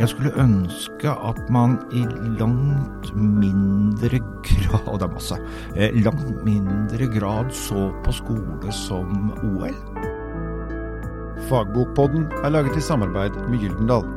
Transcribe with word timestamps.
Jeg 0.00 0.08
skulle 0.08 0.32
ønske 0.40 1.10
at 1.12 1.40
man 1.52 1.74
i 1.92 2.06
langt 2.40 3.10
mindre 3.12 4.20
grad 4.46 4.86
det 4.96 5.04
er 5.04 5.12
masse. 5.12 5.36
eh, 5.76 5.92
Langt 6.00 6.40
mindre 6.46 7.08
grad 7.12 7.52
så 7.52 7.90
på 8.04 8.14
skole 8.16 8.72
som 8.72 9.34
OL. 9.44 9.76
Fagbokpodden 11.50 12.30
er 12.40 12.48
laget 12.54 12.80
i 12.80 12.86
samarbeid 12.86 13.36
med 13.50 13.60
Gyldendal. 13.60 14.08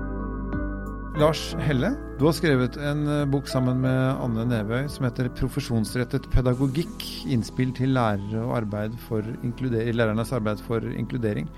Lars 1.19 1.51
Helle, 1.59 1.91
du 2.17 2.25
har 2.25 2.33
skrevet 2.33 2.79
en 2.79 3.03
eh, 3.05 3.27
bok 3.29 3.51
sammen 3.51 3.83
med 3.83 4.23
Anne 4.23 4.47
Nevøy 4.47 4.87
som 4.87 5.03
heter 5.03 5.27
'Profesjonsrettet 5.35 6.31
pedagogikk. 6.31 7.27
Innspill 7.27 7.75
til 7.75 7.91
lærere 7.93 8.39
og 8.39 8.55
arbeid 8.63 8.95
for 9.09 9.21
lærernes 9.21 10.31
arbeid 10.31 10.63
for 10.63 10.79
inkludering'. 10.79 11.51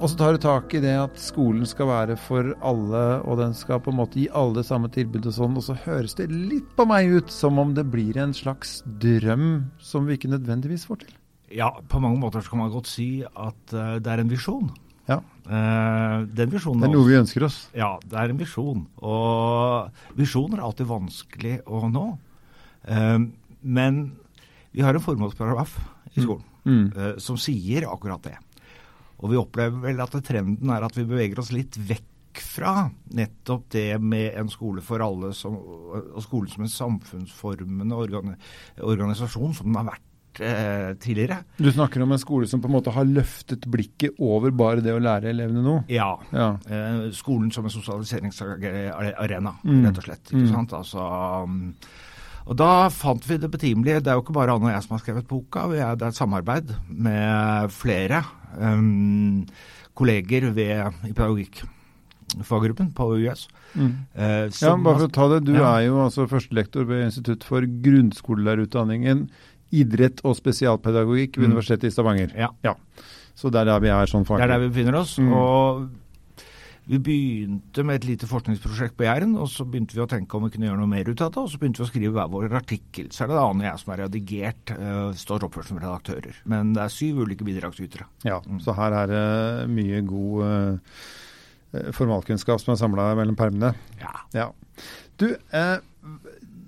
Og 0.00 0.08
så 0.08 0.16
tar 0.16 0.32
du 0.32 0.40
tak 0.40 0.72
i 0.72 0.80
det 0.80 0.94
at 0.96 1.18
skolen 1.20 1.66
skal 1.68 1.90
være 1.90 2.14
for 2.16 2.54
alle, 2.64 3.02
og 3.28 3.36
den 3.36 3.52
skal 3.56 3.82
på 3.84 3.92
en 3.92 3.98
måte 3.98 4.16
gi 4.22 4.28
alle 4.32 4.62
samme 4.64 4.88
tilbud 4.92 5.26
og 5.28 5.34
sånn. 5.36 5.58
Og 5.60 5.64
så 5.66 5.76
høres 5.84 6.14
det 6.16 6.30
litt 6.32 6.70
på 6.78 6.86
meg 6.88 7.10
ut 7.18 7.32
som 7.34 7.58
om 7.60 7.74
det 7.76 7.84
blir 7.92 8.16
en 8.22 8.32
slags 8.36 8.78
drøm 9.02 9.66
som 9.76 10.08
vi 10.08 10.16
ikke 10.16 10.30
nødvendigvis 10.32 10.86
får 10.88 11.02
til. 11.04 11.12
Ja, 11.52 11.68
på 11.90 12.00
mange 12.00 12.20
måter 12.22 12.40
så 12.40 12.54
kan 12.54 12.62
man 12.62 12.72
godt 12.72 12.88
si 12.88 13.10
at 13.28 13.74
eh, 13.76 13.98
det 14.00 14.08
er 14.14 14.24
en 14.24 14.32
visjon. 14.32 14.70
Ja, 15.10 15.20
Uh, 15.50 16.22
den 16.30 16.52
visjonen 16.52 16.84
Det 16.84 16.86
er 16.86 16.92
noe 16.94 17.06
vi 17.08 17.16
ønsker 17.18 17.42
oss. 17.42 17.56
Ja, 17.74 17.96
det 18.06 18.14
er 18.14 18.30
en 18.30 18.38
visjon. 18.38 18.84
Og 19.02 19.88
visjoner 20.14 20.60
er 20.60 20.66
alltid 20.68 20.86
vanskelig 20.86 21.56
å 21.66 21.88
nå. 21.90 22.04
Uh, 22.86 23.24
men 23.66 23.98
vi 24.70 24.84
har 24.86 24.94
en 24.94 25.02
formålsparagraf 25.02 25.74
i 26.14 26.22
skolen 26.22 26.46
Mm. 26.60 26.92
eh, 26.94 27.14
som 27.18 27.38
sier 27.40 27.86
akkurat 27.88 28.20
det. 28.22 28.34
Og 29.20 29.30
vi 29.32 29.36
opplever 29.40 29.82
vel 29.84 30.00
at 30.00 30.14
trenden 30.24 30.70
er 30.72 30.86
at 30.86 30.96
vi 30.96 31.04
beveger 31.08 31.38
oss 31.42 31.52
litt 31.52 31.76
vekk 31.76 32.06
fra 32.40 32.86
nettopp 33.16 33.64
det 33.74 33.98
med 34.00 34.36
en 34.38 34.48
skole 34.48 34.80
for 34.86 35.02
alle 35.02 35.32
som, 35.34 35.56
og 35.58 36.22
skolen 36.22 36.48
som 36.52 36.62
en 36.64 36.70
samfunnsformende 36.72 37.96
organi 37.98 38.36
organisasjon 38.86 39.54
som 39.58 39.66
den 39.66 39.76
har 39.80 39.88
vært 39.90 40.40
eh, 40.46 40.92
tidligere. 41.02 41.40
Du 41.58 41.66
snakker 41.74 42.04
om 42.04 42.14
en 42.14 42.22
skole 42.22 42.46
som 42.48 42.62
på 42.62 42.70
en 42.70 42.76
måte 42.76 42.94
har 42.94 43.04
løftet 43.08 43.66
blikket 43.70 44.14
over 44.22 44.54
bare 44.54 44.80
det 44.84 44.94
å 44.94 45.02
lære 45.02 45.32
elevene 45.34 45.64
noe. 45.66 45.82
Ja. 45.90 46.12
Ja. 46.30 46.52
Eh, 46.70 47.10
skolen 47.18 47.50
som 47.52 47.66
en 47.66 47.74
sosialiseringsarena, 47.74 49.56
Mm. 49.64 49.84
rett 49.86 49.98
og 49.98 50.04
slett. 50.04 50.30
Ikke 50.30 50.54
Mm. 50.54 50.72
Altså, 50.80 51.42
um, 51.44 51.74
og 52.46 52.56
da 52.56 52.88
fant 52.88 53.26
vi 53.26 53.36
det 53.38 53.50
betimelige. 53.50 54.02
Det 54.02 54.08
er 54.08 54.14
jo 54.14 54.22
ikke 54.22 54.32
bare 54.38 54.54
Anne 54.54 54.66
og 54.70 54.72
jeg 54.72 54.82
som 54.82 54.96
har 54.96 55.04
skrevet 55.04 55.28
boka. 55.28 55.68
Det 55.68 55.80
er 55.80 56.08
et 56.08 56.14
samarbeid 56.14 56.74
med 56.88 57.70
flere 57.70 58.24
um, 58.58 59.46
kolleger 59.94 60.50
ved, 60.54 60.92
i 61.06 61.12
pedagogikkfaggruppen 61.12 62.92
på 62.94 63.08
UiS. 63.16 63.48
Mm. 63.74 63.92
Eh, 64.14 64.48
Ja, 64.60 64.76
bare 64.76 64.98
for 64.98 65.08
å 65.08 65.12
ta 65.12 65.28
det. 65.28 65.44
Du 65.44 65.52
Ja. 65.54 65.76
er 65.78 65.86
jo 65.86 65.96
altså 66.06 66.26
førstelektor 66.28 66.84
ved 66.86 67.04
Institutt 67.04 67.44
for 67.44 67.60
grunnskolelærerutdanningen, 67.62 69.28
idrett 69.72 70.20
og 70.24 70.36
spesialpedagogikk 70.36 71.36
ved 71.38 71.48
Mm. 71.48 71.52
Universitetet 71.52 71.84
i 71.84 71.90
Stavanger. 71.90 72.32
Ja. 72.64 72.74
Så 73.36 73.50
det 73.50 73.60
er 73.60 73.64
der 73.66 73.80
vi 73.80 73.88
er 73.88 74.06
sånn 74.06 74.22
Det 74.24 74.28
faglig. 74.28 74.42
er 74.42 74.48
der 74.48 74.58
vi 74.58 74.68
befinner 74.68 74.94
oss. 74.98 75.16
Mm. 75.18 75.32
Og 75.32 75.88
vi 76.90 76.98
begynte 76.98 77.84
med 77.86 78.00
et 78.00 78.06
lite 78.08 78.26
forskningsprosjekt 78.26 78.96
på 78.98 79.04
Jæren, 79.06 79.36
og 79.38 79.46
så 79.52 79.62
begynte 79.62 79.94
vi 79.94 80.02
å 80.02 80.08
tenke 80.10 80.34
om 80.34 80.46
vi 80.46 80.54
kunne 80.56 80.66
gjøre 80.66 80.80
noe 80.80 80.90
mer 80.90 81.06
ut 81.06 81.22
av 81.22 81.30
det, 81.30 81.44
og 81.44 81.52
så 81.52 81.60
begynte 81.60 81.82
vi 81.82 81.86
å 81.86 81.90
skrive 81.90 82.14
hver 82.16 82.32
vår 82.32 82.56
artikkel. 82.58 83.10
Så 83.14 83.24
er 83.24 83.30
det 83.30 83.38
Ane 83.38 83.62
og 83.62 83.68
jeg 83.68 83.82
som 83.82 83.92
er 83.94 84.02
redigert, 84.04 84.72
uh, 84.74 85.10
står 85.20 85.46
oppført 85.46 85.70
som 85.70 85.78
redaktører. 85.78 86.40
Men 86.50 86.72
det 86.74 86.82
er 86.82 86.94
syv 86.94 87.22
ulike 87.22 87.46
bidragsytere. 87.46 88.08
Ja, 88.26 88.40
så 88.64 88.74
her 88.74 88.96
er 89.04 89.12
det 89.12 89.22
mye 89.70 90.00
god 90.08 90.42
eh, 90.48 91.04
formalkunnskap 91.94 92.62
som 92.62 92.74
er 92.74 92.80
samla 92.82 93.12
mellom 93.18 93.38
permene. 93.38 93.70
Ja. 94.02 94.16
Ja. 94.34 94.48
Du, 95.20 95.28
eh, 95.30 95.76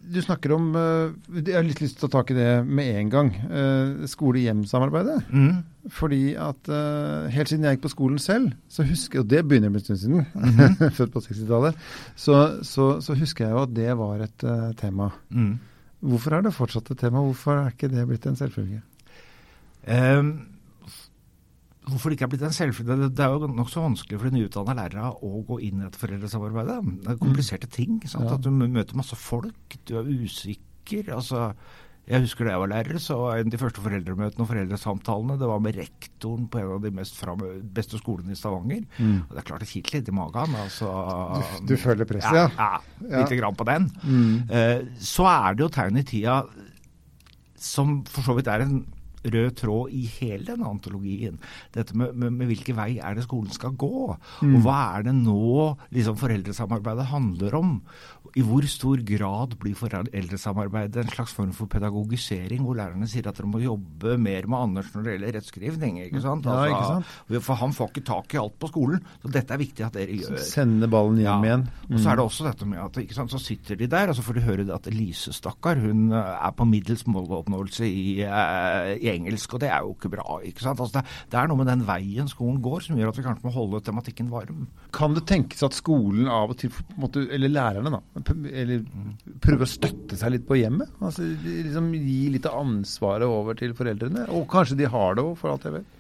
du 0.02 0.18
snakker 0.22 0.52
om 0.56 0.72
eh, 0.76 1.40
Jeg 1.46 1.56
har 1.56 1.66
litt 1.66 1.82
lyst 1.82 1.98
til 1.98 2.08
å 2.08 2.10
ta 2.10 2.20
tak 2.20 2.32
i 2.32 2.36
det 2.36 2.50
med 2.66 2.90
en 2.98 3.10
gang. 3.12 3.30
Eh, 3.38 4.06
Skole-hjem-samarbeidet. 4.10 5.18
Mm. 5.30 5.62
Fordi 5.92 6.20
at 6.38 6.70
eh, 6.70 7.30
helt 7.34 7.50
siden 7.50 7.66
jeg 7.66 7.78
gikk 7.78 7.84
på 7.86 7.92
skolen 7.94 8.22
selv, 8.22 8.52
så 8.72 8.86
husker 8.86 9.22
og 9.22 9.30
det 9.30 9.44
begynner 9.48 9.72
med 9.72 9.82
en 9.82 9.86
stund 9.86 10.02
siden, 10.02 10.92
født 10.98 11.14
på 11.14 11.24
60-tallet, 11.24 11.82
så, 12.14 12.38
så, 12.66 12.88
så 13.04 13.18
husker 13.18 13.46
jeg 13.46 13.56
jo 13.56 13.64
at 13.64 13.76
det 13.76 13.90
var 13.98 14.24
et 14.26 14.46
tema. 14.78 15.10
Mm. 15.30 15.54
Hvorfor 16.02 16.38
er 16.38 16.46
det 16.46 16.54
fortsatt 16.56 16.90
et 16.90 17.02
tema? 17.02 17.22
Hvorfor 17.22 17.60
er 17.60 17.74
ikke 17.74 17.90
det 17.92 18.06
blitt 18.08 18.26
en 18.26 18.38
selvfølge? 18.38 18.82
Ehm, 19.90 20.32
Hvorfor 21.88 22.10
det 22.12 22.16
ikke 22.18 22.28
er 22.28 22.32
blitt 22.36 22.44
en 22.46 22.54
selvfølge? 22.54 22.96
Det, 23.10 23.24
er 23.24 23.32
jo 23.34 23.48
nokså 23.50 23.82
vanskelig 23.82 24.20
for 24.20 24.30
de 24.30 24.36
nyutdanna 24.38 24.74
lærere 24.78 25.08
å 25.18 25.40
gå 25.48 25.56
inn 25.66 25.80
i 25.80 25.86
dette 25.88 25.98
foreldresamarbeidet. 25.98 26.76
Det 27.02 27.10
er 27.10 27.22
kompliserte 27.22 27.70
ting. 27.74 27.96
Sant? 28.06 28.28
Ja. 28.28 28.36
At 28.38 28.44
du 28.44 28.52
møter 28.54 28.98
masse 28.98 29.18
folk, 29.18 29.78
du 29.88 29.96
er 29.98 30.12
usikker. 30.22 31.10
altså... 31.16 31.52
Jeg 32.02 32.24
husker 32.24 32.42
da 32.48 32.56
jeg 32.56 32.58
var 32.64 32.70
lærer, 32.72 32.96
så 32.98 33.14
var 33.14 33.36
en 33.38 33.46
av 33.46 33.52
de 33.54 33.58
første 33.60 33.78
foreldremøtene 33.78 34.42
og 34.42 34.48
foreldresamtalene 34.50 35.36
det 35.38 35.46
var 35.46 35.60
med 35.62 35.76
rektoren 35.78 36.48
på 36.50 36.58
en 36.58 36.72
av 36.74 36.80
de 36.82 36.90
mest 36.98 37.14
frem, 37.14 37.44
beste 37.76 38.00
skolene 38.00 38.34
i 38.34 38.38
Stavanger. 38.40 38.82
Og 38.98 39.30
det 39.30 39.38
er 39.38 39.46
klart 39.46 39.62
det 39.62 39.68
kilte 39.70 40.00
litt 40.00 40.10
i 40.10 40.14
magen. 40.16 40.56
Altså, 40.64 40.90
Du, 41.62 41.70
du 41.70 41.76
føler 41.78 42.08
presset, 42.10 42.34
ja? 42.34 42.48
ja? 42.58 42.80
Ja, 43.06 43.20
Ja. 43.22 43.28
grann 43.38 43.54
på 43.54 43.68
den. 43.70 43.86
Mm. 44.02 44.50
Uh, 44.50 44.98
så 44.98 45.28
er 45.30 45.54
det 45.54 45.62
jo 45.62 45.70
tegn 45.78 46.02
i 46.02 46.04
tida 46.10 46.40
som 47.54 48.00
for 48.10 48.26
så 48.26 48.34
vidt 48.34 48.50
er 48.50 48.66
en 48.66 48.80
rød 49.24 49.50
tråd 49.60 49.92
i 49.94 50.04
hele 50.18 50.46
denne 50.46 50.68
antologien. 50.68 51.38
Dette 51.74 51.96
med, 51.98 52.16
med, 52.18 52.34
med 52.40 52.50
hvilken 52.50 52.78
vei 52.78 52.90
er 52.98 53.16
det 53.16 53.26
skolen 53.26 53.52
skal 53.54 53.76
gå. 53.78 54.16
Og 54.16 54.58
hva 54.64 54.78
er 54.98 55.08
det 55.08 55.14
nå 55.18 55.72
liksom 55.94 56.18
foreldresamarbeidet 56.20 57.08
handler 57.12 57.58
om? 57.58 57.74
I 58.38 58.44
hvor 58.46 58.64
stor 58.70 59.02
grad 59.06 59.56
blir 59.60 59.76
foreldresamarbeidet 59.76 61.02
en 61.02 61.12
slags 61.12 61.34
form 61.36 61.52
for 61.56 61.70
pedagogisering, 61.70 62.62
hvor 62.64 62.78
lærerne 62.78 63.08
sier 63.10 63.28
at 63.28 63.38
dere 63.38 63.50
må 63.50 63.60
jobbe 63.62 64.16
mer 64.20 64.48
med 64.48 64.58
Anders 64.62 64.92
når 64.94 65.04
det 65.04 65.16
gjelder 65.16 65.36
rettskrivning? 65.38 66.00
ikke 66.06 66.22
sant? 66.24 66.48
Ja, 66.48 66.64
ikke 66.70 66.88
sant? 66.88 67.42
For 67.42 67.60
han 67.60 67.74
får 67.76 67.92
ikke 67.92 68.06
tak 68.08 68.36
i 68.36 68.40
alt 68.40 68.56
på 68.60 68.70
skolen, 68.70 69.02
så 69.22 69.32
dette 69.32 69.54
er 69.54 69.60
viktig 69.60 69.86
at 69.86 69.98
dere 69.98 70.18
gjør. 70.22 70.38
Sende 70.46 70.88
ballen 70.90 71.20
hjem 71.22 71.46
igjen. 71.48 71.66
Og 71.90 71.98
så 71.98 72.12
er 72.12 72.18
det 72.18 72.26
også 72.26 72.48
dette 72.48 72.68
med 72.68 72.80
at 72.82 73.00
ikke 73.02 73.18
sant, 73.18 73.32
så 73.32 73.40
sitter 73.42 73.78
de 73.80 73.90
der, 73.90 74.12
og 74.12 74.18
så 74.18 74.24
får 74.24 74.38
de 74.38 74.46
høre 74.46 74.66
det 74.68 74.74
at 74.76 74.88
Lise, 74.92 75.32
stakkar, 75.36 75.80
hun 75.82 76.12
eh, 76.12 76.32
er 76.48 76.54
på 76.56 76.66
middels 76.68 77.04
måloppnåelse 77.10 77.88
i, 77.88 78.06
eh, 78.26 78.92
i 78.98 79.11
engelsk, 79.12 79.54
og 79.54 79.62
det 79.62 79.70
er 79.70 79.84
jo 79.84 79.94
ikke 79.94 80.10
bra. 80.12 80.38
ikke 80.48 80.64
sant? 80.64 80.80
Altså, 80.82 81.00
det, 81.00 81.30
det 81.32 81.40
er 81.40 81.50
noe 81.50 81.60
med 81.60 81.70
den 81.70 81.84
veien 81.88 82.30
skolen 82.30 82.60
går 82.64 82.86
som 82.86 82.98
gjør 82.98 83.12
at 83.12 83.20
vi 83.20 83.26
kanskje 83.26 83.48
må 83.48 83.54
holde 83.54 83.82
tematikken 83.86 84.30
varm. 84.32 84.66
Kan 84.96 85.16
det 85.16 85.24
tenkes 85.30 85.64
at 85.66 85.76
skolen 85.76 86.30
av 86.32 86.54
og 86.54 86.60
til, 86.62 86.74
måte, 87.00 87.24
eller 87.32 87.52
lærerne, 87.52 87.94
da, 87.96 88.36
eller 88.50 88.86
prøver 89.44 89.66
å 89.66 89.72
støtte 89.72 90.18
seg 90.20 90.36
litt 90.36 90.46
på 90.48 90.60
hjemmet? 90.60 90.94
Altså 91.02 91.26
liksom 91.26 91.90
Gi 92.02 92.30
litt 92.34 92.46
av 92.48 92.56
ansvaret 92.58 93.28
over 93.28 93.56
til 93.58 93.74
foreldrene? 93.76 94.26
Og 94.34 94.48
kanskje 94.50 94.78
de 94.80 94.88
har 94.90 95.18
det 95.18 95.26
òg, 95.26 95.36
for 95.38 95.52
alt 95.52 95.68
jeg 95.68 95.76
vet. 95.76 95.98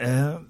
Eh, 0.00 0.40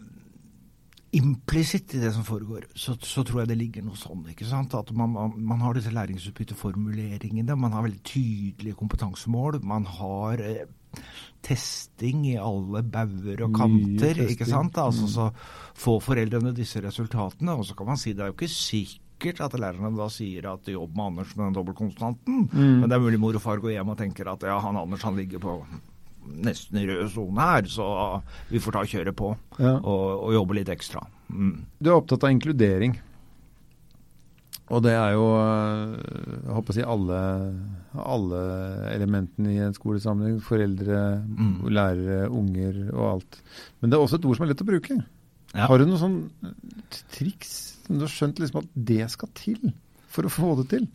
Implisitt 1.19 1.91
i 1.97 1.99
det 1.99 2.12
som 2.15 2.22
foregår, 2.22 2.69
så, 2.78 2.93
så 3.03 3.25
tror 3.26 3.41
jeg 3.41 3.50
det 3.50 3.56
ligger 3.59 3.82
noe 3.82 3.99
sånn. 3.99 4.28
ikke 4.31 4.47
sant? 4.47 4.76
At 4.78 4.93
man, 4.94 5.10
man, 5.10 5.32
man 5.43 5.65
har 5.65 5.75
disse 5.75 5.91
læringsutbytteformuleringene, 5.91 7.56
man 7.59 7.75
har 7.75 7.82
veldig 7.82 8.03
tydelige 8.06 8.78
kompetansemål. 8.78 9.59
Man 9.66 9.88
har 9.91 10.38
eh, 10.44 10.69
testing 11.42 12.24
i 12.28 12.36
alle 12.40 12.82
bauger 12.84 13.44
og 13.46 13.54
kanter. 13.56 14.18
ikke 14.28 14.46
sant? 14.48 14.76
Altså, 14.78 15.06
så 15.08 15.28
får 15.80 16.00
foreldrene 16.04 16.52
disse 16.56 16.82
resultatene, 16.84 17.54
og 17.56 17.64
så 17.68 17.76
kan 17.78 17.86
man 17.92 18.00
si 18.00 18.12
det 18.12 18.26
er 18.26 18.32
jo 18.32 18.36
ikke 18.36 18.50
sikkert 18.52 19.40
at 19.44 19.56
lærerne 19.60 19.92
da 19.96 20.08
sier 20.12 20.46
at 20.52 20.68
jobb 20.68 20.94
med 20.96 21.06
Anders 21.10 21.32
med 21.36 21.46
den 21.46 21.56
dobbeltkonstanten, 21.58 22.44
men 22.52 22.84
det 22.88 22.96
er 22.96 23.02
mulig 23.04 23.20
mor 23.20 23.36
og 23.36 23.42
far 23.44 23.60
går 23.60 23.74
hjem 23.78 23.92
og 23.94 23.98
tenker 24.00 24.28
at 24.32 24.44
ja, 24.48 24.58
han 24.64 24.76
Anders 24.80 25.02
han 25.04 25.16
ligger 25.16 25.42
på 25.42 25.58
nesten 26.30 26.78
i 26.78 26.86
rød 26.86 27.08
sone 27.10 27.40
her, 27.42 27.64
så 27.72 27.86
vi 28.52 28.60
får 28.62 28.76
ta 28.76 28.82
kjøret 28.86 29.16
på 29.16 29.32
Ja. 29.58 29.74
og, 29.80 30.26
og 30.28 30.34
jobbe 30.36 30.54
litt 30.60 30.68
ekstra. 30.72 31.02
Mm. 31.32 31.64
Du 31.80 31.90
er 31.90 31.96
opptatt 31.96 32.24
av 32.28 32.30
inkludering. 32.36 32.98
Og 34.70 34.82
det 34.84 34.93
er 34.94 35.12
jo 35.17 35.25
øh, 35.34 35.94
jeg 36.46 36.55
håper 36.55 36.70
å 36.72 36.76
si 36.76 36.82
alle, 36.87 37.20
alle 37.99 38.40
elementene 38.94 39.50
i 39.56 39.58
en 39.64 39.75
skolesammenheng. 39.75 40.37
Foreldre, 40.46 41.00
Mm. 41.26 41.56
lærere, 41.75 42.28
unger 42.31 42.78
og 42.94 43.06
alt. 43.17 43.40
Men 43.81 43.90
det 43.90 43.99
er 43.99 44.05
også 44.05 44.20
et 44.20 44.28
ord 44.31 44.37
som 44.38 44.46
er 44.46 44.52
lett 44.52 44.62
å 44.62 44.69
bruke. 44.69 44.99
Ja. 45.56 45.67
Har 45.67 45.78
du 45.82 45.87
noen 45.88 45.99
sånn 45.99 46.31
triks 47.11 47.55
som 47.87 47.99
du 47.99 48.05
har 48.06 48.12
skjønt 48.12 48.38
liksom 48.38 48.61
at 48.62 48.69
det 48.76 49.08
skal 49.11 49.28
til 49.34 49.72
for 50.06 50.22
å 50.28 50.31
få 50.31 50.52
det 50.62 50.69
til? 50.76 50.87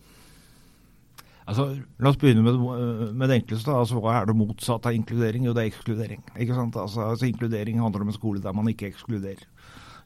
Altså, 1.45 1.66
La 2.01 2.10
oss 2.10 2.18
begynne 2.18 2.42
med, 2.42 3.13
med 3.13 3.30
det 3.30 3.42
enkleste. 3.44 3.69
Altså, 3.75 4.00
Hva 4.01 4.16
er 4.22 4.25
det 4.31 4.38
motsatte 4.39 4.89
av 4.89 4.95
inkludering? 4.98 5.44
Jo, 5.45 5.54
det 5.54 5.66
er 5.66 5.69
ekskludering. 5.74 6.24
ikke 6.39 6.56
sant? 6.57 6.75
Altså, 6.80 7.04
altså 7.12 7.27
Inkludering 7.27 7.77
handler 7.83 8.01
om 8.01 8.13
en 8.13 8.18
skole 8.18 8.42
der 8.42 8.56
man 8.56 8.72
ikke 8.72 8.88
ekskluderer. 8.89 9.44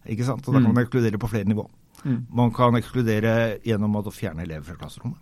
Ikke 0.10 0.26
sant? 0.26 0.48
Og 0.48 0.54
Da 0.58 0.60
kan 0.60 0.74
man 0.74 0.84
ekskludere 0.84 1.20
på 1.22 1.30
flere 1.32 1.48
nivå. 1.48 1.70
Mm. 2.06 2.26
Man 2.32 2.52
kan 2.56 2.74
ekskludere 2.80 3.60
gjennom 3.66 3.96
å 4.00 4.04
fjerne 4.14 4.44
elever 4.46 4.64
fra 4.70 4.76
klasserommet. 4.76 5.18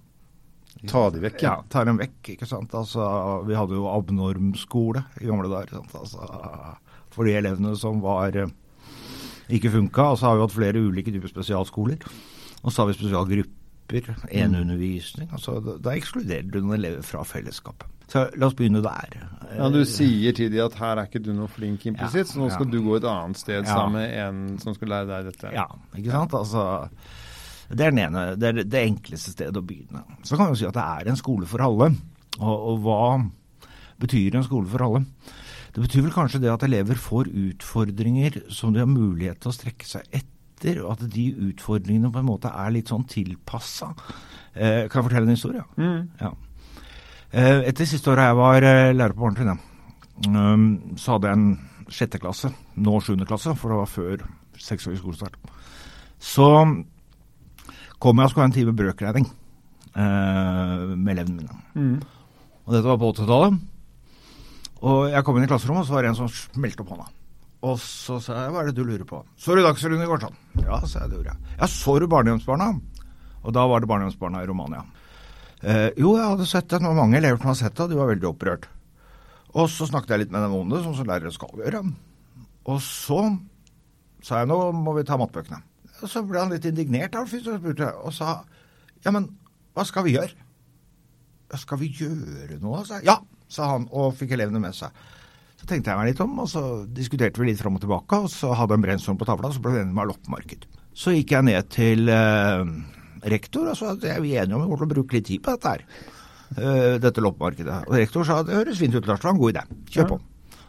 Ta 0.88 1.08
de 1.10 1.20
vekk, 1.24 1.42
Ja, 1.42 1.56
ja. 1.58 1.64
tar 1.74 1.86
dem 1.90 1.98
vekk. 1.98 2.20
ikke 2.36 2.46
sant? 2.46 2.70
Altså, 2.78 3.02
Vi 3.48 3.56
hadde 3.58 3.74
jo 3.74 3.88
abnorm 3.90 4.54
skole 4.56 5.06
i 5.20 5.26
gamle 5.26 5.50
dager. 5.50 5.80
sant? 5.80 5.96
Altså, 5.96 6.78
for 7.10 7.26
de 7.26 7.34
elevene 7.34 7.76
som 7.76 8.00
var 8.02 8.36
eh, 8.38 8.46
ikke 9.50 9.72
funka. 9.74 10.12
Og 10.12 10.18
så 10.20 10.28
har 10.30 10.36
vi 10.38 10.42
hatt 10.46 10.54
flere 10.54 10.84
ulike 10.86 11.12
typer 11.12 11.28
spesialskoler. 11.34 11.98
Og 12.64 12.72
så 12.72 12.84
har 12.84 12.92
vi 12.92 12.98
spesialgrupper, 13.00 14.16
eneundervisning. 14.30 15.30
Altså, 15.34 15.58
da 15.82 15.96
ekskluderer 15.96 16.50
du 16.52 16.60
noen 16.62 16.78
elever 16.78 17.02
fra 17.02 17.24
fellesskapet. 17.26 17.88
Så 18.12 18.28
la 18.38 18.48
oss 18.48 18.54
begynne 18.56 18.84
der. 18.86 19.18
Ja, 19.56 19.70
Du 19.72 19.80
sier 19.86 20.34
til 20.36 20.52
dem 20.52 20.66
at 20.66 20.76
her 20.76 20.98
er 21.00 21.06
ikke 21.08 21.22
du 21.24 21.32
noe 21.34 21.48
flink 21.48 21.86
implisitt, 21.88 22.26
Ja, 22.28 22.32
så 22.34 22.40
nå 22.42 22.50
skal 22.52 22.68
ja. 22.68 22.72
du 22.72 22.82
gå 22.84 22.98
et 22.98 23.04
annet 23.08 23.38
sted 23.40 23.64
Ja. 23.64 23.74
sammen 23.74 23.94
med 24.02 24.14
en 24.20 24.60
som 24.60 24.74
skal 24.76 24.88
lære 24.90 25.08
deg 25.08 25.26
dette. 25.32 25.54
Ja, 25.56 25.66
ikke 25.96 26.12
sant? 26.12 26.34
Altså, 26.34 26.90
det 27.70 27.82
er 27.88 27.92
den 27.92 28.00
ene, 28.06 28.26
det 28.40 28.48
er 28.52 28.64
det 28.64 28.84
enkleste 28.88 29.32
stedet 29.32 29.56
å 29.58 29.66
begynne. 29.66 30.04
Så 30.24 30.38
kan 30.38 30.52
vi 30.52 30.56
si 30.62 30.66
at 30.68 30.74
det 30.78 30.84
er 30.84 31.10
en 31.12 31.16
skole 31.20 31.46
for 31.46 31.60
alle. 31.62 31.92
Og, 32.40 32.58
og 32.72 32.80
hva 32.86 33.30
betyr 34.00 34.36
en 34.36 34.44
skole 34.46 34.68
for 34.68 34.84
alle? 34.86 35.06
Det 35.74 35.84
betyr 35.84 36.02
vel 36.08 36.14
kanskje 36.16 36.40
det 36.42 36.50
at 36.52 36.64
elever 36.66 36.96
får 36.96 37.28
utfordringer 37.30 38.40
som 38.54 38.74
de 38.74 38.80
har 38.82 38.90
mulighet 38.90 39.40
til 39.42 39.52
å 39.52 39.56
strekke 39.56 39.86
seg 39.86 40.02
etter, 40.12 40.80
og 40.84 40.96
at 40.96 41.04
de 41.14 41.28
utfordringene 41.52 42.10
på 42.12 42.20
en 42.22 42.26
måte 42.30 42.50
er 42.50 42.72
litt 42.74 42.90
sånn 42.90 43.06
tilpassa. 43.10 43.92
Eh, 44.56 44.88
kan 44.90 45.02
jeg 45.04 45.10
fortelle 45.10 45.28
en 45.30 45.36
historie? 45.36 45.64
Mm. 45.78 46.08
Ja. 46.22 46.32
Eh, 47.32 47.64
Etter 47.68 47.88
siste 47.90 48.12
året 48.12 48.30
jeg 48.30 48.38
var 48.40 48.64
eh, 48.64 48.94
lærer 48.96 49.16
på 49.16 49.26
barnetrinnet, 49.26 49.64
um, 50.32 50.68
så 50.96 51.16
hadde 51.16 51.32
jeg 51.32 51.40
en 51.40 51.92
sjette 51.92 52.22
klasse, 52.24 52.52
nå 52.80 53.00
sjuende 53.04 53.28
klasse, 53.28 53.52
for 53.60 53.74
det 53.74 53.80
var 53.82 53.92
før 53.92 54.24
seksårig 54.62 55.02
skolestart. 55.02 55.36
Så 56.24 56.48
kom 58.00 58.20
jeg 58.22 58.30
og 58.30 58.32
skulle 58.32 58.46
ha 58.46 58.50
en 58.50 58.56
time 58.56 58.76
brøkregning 58.78 59.28
eh, 59.28 60.96
med 60.96 61.12
elevene 61.14 61.42
mine. 61.42 61.60
Mm. 61.76 61.98
Og 62.66 62.74
dette 62.76 62.88
var 62.88 63.00
på 63.02 63.12
80-tallet. 63.14 63.60
Og 64.88 65.08
jeg 65.10 65.26
kom 65.26 65.38
inn 65.40 65.48
i 65.48 65.50
klasserommet, 65.50 65.84
og 65.84 65.90
så 65.90 65.96
var 65.98 66.06
det 66.06 66.12
en 66.14 66.20
som 66.20 66.32
smelte 66.32 66.84
opp 66.84 66.92
hånda. 66.94 67.08
Og 67.68 67.80
så 67.82 68.20
sa 68.22 68.44
jeg, 68.44 68.54
hva 68.54 68.62
er 68.62 68.70
det 68.70 68.78
du 68.78 68.84
lurer 68.86 69.08
på? 69.10 69.24
Så 69.40 69.56
du 69.58 69.64
Dagsrevyen 69.66 70.04
i 70.06 70.10
går, 70.10 70.22
sånn? 70.22 70.38
Ja, 70.62 70.78
sa 70.86 71.04
jeg, 71.04 71.12
det 71.12 71.18
gjorde 71.20 71.34
jeg. 71.34 71.56
Ja, 71.58 71.70
så 71.74 71.96
du 71.98 72.06
Barnehjemsbarna? 72.12 72.70
Og 73.44 73.56
da 73.56 73.64
var 73.70 73.82
det 73.82 73.90
Barnehjemsbarna 73.90 74.44
i 74.44 74.50
Romania. 74.50 74.84
Eh, 75.64 75.90
jo, 75.98 76.14
jeg 76.18 76.26
hadde 76.26 76.50
sett 76.50 76.70
det. 76.70 76.82
Var 76.84 76.98
mange 76.98 77.18
elever 77.20 77.40
som 77.40 77.52
hadde 77.52 77.62
sett 77.64 77.78
det, 77.78 77.86
og 77.86 77.94
de 77.94 78.00
var 78.00 78.12
veldig 78.12 78.30
opprørt. 78.30 78.68
Og 79.58 79.70
så 79.74 79.88
snakket 79.90 80.14
jeg 80.14 80.26
litt 80.26 80.36
med 80.36 80.44
dem 80.46 80.56
om 80.58 80.70
det, 80.74 80.84
sånn 80.84 80.98
som 80.98 81.08
lærere 81.10 81.34
skal 81.34 81.54
gjøre. 81.58 81.82
Og 82.68 82.82
så 82.84 83.22
sa 84.26 84.42
jeg, 84.42 84.50
nå 84.52 84.60
må 84.76 84.94
vi 84.98 85.06
ta 85.08 85.18
matbøkene. 85.20 85.62
Og 86.04 86.12
så 86.12 86.22
ble 86.26 86.44
han 86.44 86.52
litt 86.54 86.68
indignert, 86.70 87.16
da, 87.16 87.24
og 87.24 87.94
og 88.06 88.14
sa, 88.14 88.42
ja, 89.06 89.14
men 89.14 89.32
hva 89.74 89.86
skal 89.88 90.06
vi 90.06 90.18
gjøre? 90.18 90.36
Ja, 91.48 91.58
skal 91.62 91.80
vi 91.82 91.90
gjøre 91.96 92.60
noe? 92.62 92.84
sa. 92.86 93.00
Ja, 93.06 93.18
sa 93.50 93.72
han, 93.72 93.88
og 93.96 94.18
fikk 94.20 94.36
elevene 94.36 94.62
med 94.62 94.76
seg. 94.78 94.94
Så 95.58 95.66
tenkte 95.66 95.90
jeg 95.90 95.98
meg 95.98 96.12
litt 96.12 96.22
om, 96.22 96.36
og 96.44 96.50
så 96.52 96.64
diskuterte 96.94 97.42
vi 97.42 97.50
litt 97.50 97.62
fram 97.62 97.80
og 97.80 97.82
tilbake, 97.82 98.20
og 98.28 98.30
så 98.30 98.52
hadde 98.54 98.76
jeg 98.76 98.82
en 98.82 98.86
brainstorm 98.86 99.18
på 99.18 99.26
tavla, 99.26 99.50
og 99.50 99.58
så 99.58 99.64
ble 99.64 99.74
vi 99.74 99.82
enige 99.82 99.98
med 99.98 100.12
loppemarked. 100.12 100.68
Så 100.98 101.16
gikk 101.16 101.34
jeg 101.34 101.48
ned 101.48 101.72
til 101.74 102.12
eh, 102.14 102.62
rektor 103.34 103.68
og 103.72 103.78
sa 103.78 103.92
at 103.94 104.06
jeg 104.08 104.16
er 104.18 104.24
vi 104.24 104.36
enige 104.38 104.56
om 104.56 104.64
vi 104.64 104.70
kommer 104.70 104.82
til 104.84 104.90
å 104.90 104.96
bruke 104.96 105.18
litt 105.18 105.28
tid 105.30 105.44
på 105.44 105.54
dette 105.56 105.74
her. 105.76 105.84
eh, 106.58 106.96
dette 107.04 107.22
loppemarkedet. 107.24 107.78
Og 107.90 107.96
rektor 108.00 108.24
sa 108.28 108.42
det 108.44 108.56
høres 108.56 108.80
fint 108.80 108.96
ut, 108.96 109.06
Lars, 109.08 109.20
det 109.20 109.28
var 109.28 109.36
en 109.36 109.42
god 109.42 109.54
idé. 109.56 109.64
Kjør 109.92 110.10
på. 110.14 110.20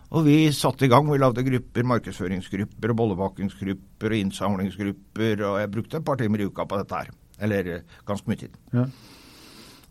Og 0.08 0.24
vi 0.24 0.36
satte 0.56 0.86
i 0.86 0.88
gang, 0.88 1.04
vi 1.12 1.18
lagde 1.20 1.44
grupper, 1.44 1.84
markedsføringsgrupper 1.84 2.94
og 2.94 2.96
bollebakingsgrupper 2.96 4.14
og 4.14 4.22
innsamlingsgrupper, 4.22 5.42
og 5.44 5.58
jeg 5.60 5.70
brukte 5.74 6.00
et 6.00 6.04
par 6.08 6.16
timer 6.16 6.40
i 6.40 6.46
uka 6.48 6.64
på 6.64 6.78
dette 6.80 6.96
her. 7.02 7.10
Eller 7.44 7.68
eh, 7.76 7.82
ganske 8.08 8.26
mye 8.30 8.40
tid. 8.40 8.56
Ja. 8.72 8.86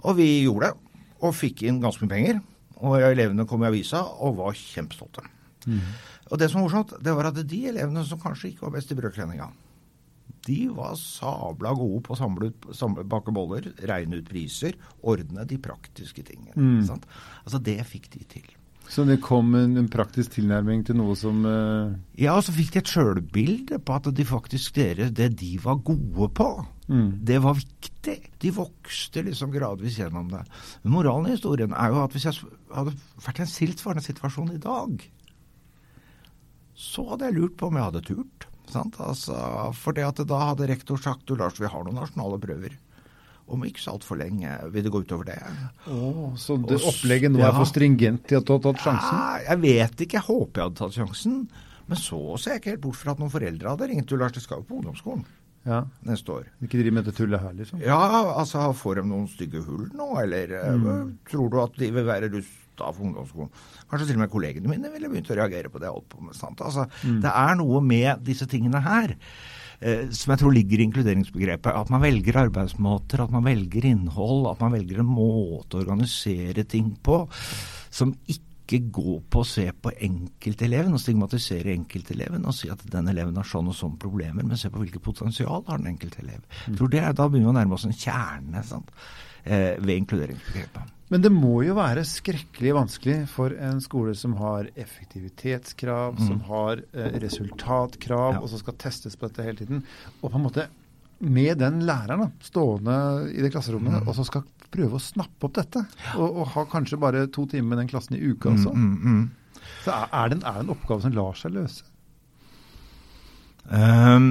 Og 0.04 0.18
vi 0.18 0.28
gjorde 0.44 0.72
det, 0.72 1.04
og 1.22 1.36
fikk 1.38 1.64
inn 1.70 1.80
ganske 1.82 2.04
mye 2.06 2.14
penger. 2.16 2.42
Og 2.82 2.98
elevene 3.02 3.46
kom 3.50 3.64
i 3.64 3.70
avisa 3.70 4.04
og 4.22 4.36
var 4.38 4.58
kjempestolte. 4.58 5.24
Og 6.30 6.38
det 6.40 6.50
som 6.52 6.60
var 6.62 6.68
morsomt, 6.68 6.92
det 7.04 7.14
var 7.16 7.30
at 7.32 7.40
de 7.50 7.62
elevene 7.72 8.04
som 8.06 8.20
kanskje 8.22 8.52
ikke 8.52 8.68
var 8.68 8.76
best 8.76 8.92
i 8.92 8.98
brødkledninga, 9.00 9.48
de 10.46 10.60
var 10.76 10.94
sabla 11.00 11.74
gode 11.78 12.04
på 12.06 12.14
å 12.16 12.20
samle 12.20 12.52
ut, 12.52 12.70
samle, 12.78 13.06
bake 13.08 13.34
boller, 13.36 13.72
regne 13.90 14.22
ut 14.22 14.30
priser, 14.30 14.78
ordne 15.02 15.48
de 15.48 15.58
praktiske 15.62 16.24
tingene. 16.28 16.56
Mm. 16.56 16.86
Sant? 16.88 17.10
Altså 17.44 17.62
det 17.64 17.80
fikk 17.90 18.12
de 18.14 18.24
til. 18.38 18.48
Så 18.88 19.04
det 19.04 19.18
kom 19.24 19.52
en, 19.60 19.76
en 19.80 19.90
praktisk 19.92 20.38
tilnærming 20.38 20.86
til 20.88 20.96
noe 20.96 21.16
som 21.20 21.42
uh... 21.44 21.92
Ja, 22.16 22.38
og 22.38 22.46
så 22.48 22.54
fikk 22.56 22.72
de 22.74 22.80
et 22.80 22.92
sjølbilde 22.92 23.82
på 23.84 23.98
at 23.98 24.08
de 24.16 24.26
faktisk 24.28 24.78
dere, 24.80 25.10
det 25.12 25.34
de 25.42 25.52
var 25.64 25.82
gode 25.84 26.30
på, 26.38 26.48
mm. 26.88 27.10
det 27.28 27.42
var 27.44 27.58
viktig. 27.60 28.16
De 28.40 28.54
vokste 28.56 29.26
liksom 29.28 29.52
gradvis 29.52 30.00
gjennom 30.00 30.32
det. 30.32 30.46
Men 30.86 30.96
moralen 30.96 31.28
i 31.28 31.36
historien 31.36 31.76
er 31.76 31.92
jo 31.92 32.00
at 32.06 32.16
hvis 32.16 32.30
jeg 32.30 32.56
hadde 32.72 32.96
vært 33.26 33.42
i 33.42 33.48
en 33.48 33.56
tilsvarende 33.58 34.08
situasjon 34.08 34.56
i 34.56 34.64
dag, 34.64 35.08
så 36.78 37.10
hadde 37.12 37.28
jeg 37.28 37.40
lurt 37.42 37.58
på 37.60 37.68
om 37.68 37.80
jeg 37.80 37.90
hadde 37.90 38.06
turt. 38.08 38.48
Sant? 38.74 39.00
Altså, 39.04 39.38
for 39.78 39.96
det 39.96 40.06
at 40.08 40.20
da 40.28 40.42
hadde 40.50 40.68
rektor 40.70 41.00
sagt 41.02 41.26
du 41.30 41.38
Lars, 41.40 41.60
vi 41.62 41.70
har 41.72 41.86
noen 41.86 41.98
nasjonale 42.00 42.40
prøver. 42.44 42.76
Om 43.48 43.62
ikke 43.64 43.80
så 43.80 43.94
altfor 43.96 44.20
lenge 44.20 44.52
vil 44.74 44.84
det 44.84 44.92
gå 44.92 45.00
utover 45.06 45.30
det. 45.30 45.38
Så 46.36 46.58
det 46.60 46.82
Og 46.82 46.90
opplegget 46.92 47.32
nå 47.32 47.40
ja. 47.40 47.48
er 47.48 47.56
for 47.56 47.70
stringent 47.70 48.26
til 48.28 48.42
at 48.42 48.50
du 48.50 48.52
har 48.58 48.64
tatt 48.66 48.84
sjansen? 48.84 49.22
Ja, 49.22 49.38
jeg 49.54 49.62
vet 49.64 50.04
ikke, 50.04 50.20
jeg 50.20 50.28
håper 50.28 50.60
jeg 50.60 50.68
hadde 50.68 50.80
tatt 50.82 50.98
sjansen. 50.98 51.38
Men 51.88 52.02
så 52.02 52.20
ser 52.36 52.58
jeg 52.58 52.62
ikke 52.62 52.74
helt 52.74 52.84
bort 52.84 53.00
fra 53.00 53.14
at 53.16 53.22
noen 53.24 53.32
foreldre 53.32 53.72
hadde 53.72 53.88
ringt 53.94 54.12
du 54.12 54.18
Lars, 54.20 54.36
det 54.36 54.44
skal 54.44 54.60
jo 54.60 54.68
på 54.68 54.82
ungdomsskolen 54.82 55.24
Ja. 55.68 55.86
neste 56.04 56.34
år. 56.36 56.50
Ikke 56.64 56.82
drive 56.82 56.98
med 56.98 57.08
dette 57.08 57.22
tullet 57.22 57.40
her, 57.40 57.56
liksom? 57.56 57.80
Ja, 57.84 58.00
altså 58.36 58.66
får 58.76 59.00
de 59.00 59.08
noen 59.08 59.30
stygge 59.32 59.64
hull 59.64 59.88
nå, 59.96 60.10
eller 60.26 60.52
mm. 60.76 61.14
tror 61.32 61.48
du 61.54 61.62
at 61.64 61.80
de 61.80 61.92
vil 61.96 62.08
være 62.08 62.32
rusta 62.78 62.94
for 62.94 63.06
ungdomsskolen? 63.06 63.52
Kanskje 63.90 64.08
til 64.08 64.18
og 64.18 64.24
med 64.24 64.32
kollegene 64.32 64.72
mine 64.72 64.92
ville 64.94 65.10
begynt 65.10 65.32
å 65.32 65.38
reagere 65.38 65.70
på 65.70 65.80
det 65.80 65.88
jeg 65.88 65.96
holdt 65.96 66.10
på 66.10 66.22
med. 66.22 66.36
Sant? 66.36 66.62
Altså, 66.62 66.88
Det 67.04 67.32
er 67.32 67.56
noe 67.56 67.82
med 67.82 68.24
disse 68.24 68.48
tingene 68.48 68.82
her 68.82 69.16
eh, 69.82 70.10
som 70.10 70.34
jeg 70.34 70.40
tror 70.40 70.54
ligger 70.54 70.80
i 70.80 70.88
inkluderingsbegrepet. 70.88 71.74
At 71.74 71.90
man 71.90 72.02
velger 72.02 72.38
arbeidsmåter, 72.48 73.24
at 73.24 73.32
man 73.32 73.44
velger 73.46 73.86
innhold, 73.86 74.48
at 74.52 74.60
man 74.62 74.74
velger 74.74 75.00
en 75.02 75.10
måte 75.10 75.78
å 75.78 75.84
organisere 75.86 76.64
ting 76.66 76.96
på 77.02 77.26
som 77.90 78.14
ikke 78.28 78.47
går 78.68 79.22
på 79.30 79.40
å 79.40 79.48
se 79.48 79.72
på 79.72 79.92
enkelteleven 79.92 80.94
og 80.94 81.00
stigmatisere 81.00 81.72
enkelteleven 81.72 82.46
og 82.46 82.54
si 82.54 82.70
at 82.70 82.84
den 82.92 83.08
eleven 83.08 83.36
har 83.40 83.48
sånn 83.48 83.68
og 83.72 83.76
sånn 83.76 83.98
problemer, 83.98 84.44
men 84.44 84.58
se 84.58 84.70
på 84.70 84.80
hvilket 84.84 85.02
potensial 85.02 85.64
har 85.68 85.78
den 85.78 85.88
enkelte 85.96 86.20
elev. 86.24 86.44
Mm. 86.68 86.76
tror 86.78 86.90
det 86.90 87.00
er, 87.00 87.14
Da 87.14 87.28
begynner 87.30 87.48
vi 87.48 87.56
å 87.56 87.60
nærme 87.62 87.74
oss 87.74 87.86
en 87.86 87.94
kjerne 87.96 88.64
sant? 88.64 88.92
Eh, 89.48 89.78
ved 89.80 89.96
inkluderingsbegrepet. 90.04 90.94
Men 91.10 91.22
det 91.22 91.32
må 91.32 91.62
jo 91.64 91.74
være 91.78 92.04
skrekkelig 92.04 92.74
vanskelig 92.76 93.30
for 93.32 93.54
en 93.56 93.80
skole 93.80 94.12
som 94.20 94.34
har 94.36 94.68
effektivitetskrav, 94.76 96.18
som 96.20 96.42
har 96.50 96.82
eh, 96.92 97.16
resultatkrav, 97.24 98.34
Ja. 98.34 98.42
og 98.42 98.50
som 98.50 98.60
skal 98.60 98.74
testes 98.74 99.16
på 99.16 99.30
dette 99.30 99.44
hele 99.44 99.56
tiden. 99.58 99.84
Og 100.22 100.32
på 100.32 100.36
en 100.36 100.44
måte 100.44 100.68
med 101.20 101.58
den 101.58 101.80
læreren 101.88 102.20
da, 102.20 102.30
stående 102.44 102.98
i 103.32 103.42
det 103.42 103.52
klasserommet, 103.54 104.04
og 104.06 104.14
så 104.16 104.26
skal 104.28 104.44
prøve 104.74 105.00
å 105.00 105.04
snappe 105.04 105.48
opp 105.48 105.56
dette. 105.58 105.84
Og, 106.16 106.42
og 106.42 106.52
ha 106.56 106.66
kanskje 106.72 107.00
bare 107.02 107.28
to 107.34 107.46
timer 107.50 107.74
med 107.74 107.84
den 107.84 107.92
klassen 107.92 108.18
i 108.18 108.24
uka 108.24 108.52
også. 108.54 108.74
Mm, 108.74 108.90
mm, 108.90 109.14
mm. 109.14 109.64
Så 109.84 109.94
er, 109.94 110.12
er, 110.12 110.30
det 110.30 110.38
en, 110.40 110.44
er 110.44 110.60
det 110.60 110.66
en 110.68 110.76
oppgave 110.76 111.04
som 111.06 111.16
lar 111.16 111.40
seg 111.40 111.56
løse? 111.56 111.88
Um, 113.68 114.30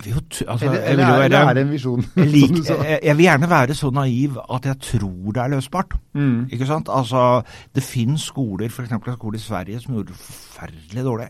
jo 0.00 0.16
altså, 0.48 0.66
Eller, 0.66 0.78
jeg 0.80 0.92
eller, 0.92 1.04
er, 1.04 1.24
eller 1.24 1.38
er 1.38 1.54
det 1.54 1.62
en 1.62 1.70
visjon? 1.70 2.04
jeg, 2.16 2.28
lik, 2.32 2.54
jeg, 2.64 3.00
jeg 3.02 3.16
vil 3.16 3.26
gjerne 3.26 3.50
være 3.50 3.74
så 3.76 3.90
naiv 3.92 4.38
at 4.40 4.66
jeg 4.66 4.78
tror 4.88 5.36
det 5.36 5.42
er 5.42 5.52
løsbart. 5.52 5.94
Mm. 6.14 6.48
Ikke 6.50 6.66
sant? 6.66 6.88
Altså, 6.88 7.42
det 7.74 7.84
finnes 7.84 8.24
skoler, 8.32 8.72
f.eks. 8.72 8.92
en 8.92 9.04
skole 9.12 9.36
i 9.36 9.42
Sverige, 9.42 9.80
som 9.80 9.94
gjorde 9.94 10.14
det 10.14 10.16
forferdelig 10.16 11.04
dårlig. 11.04 11.28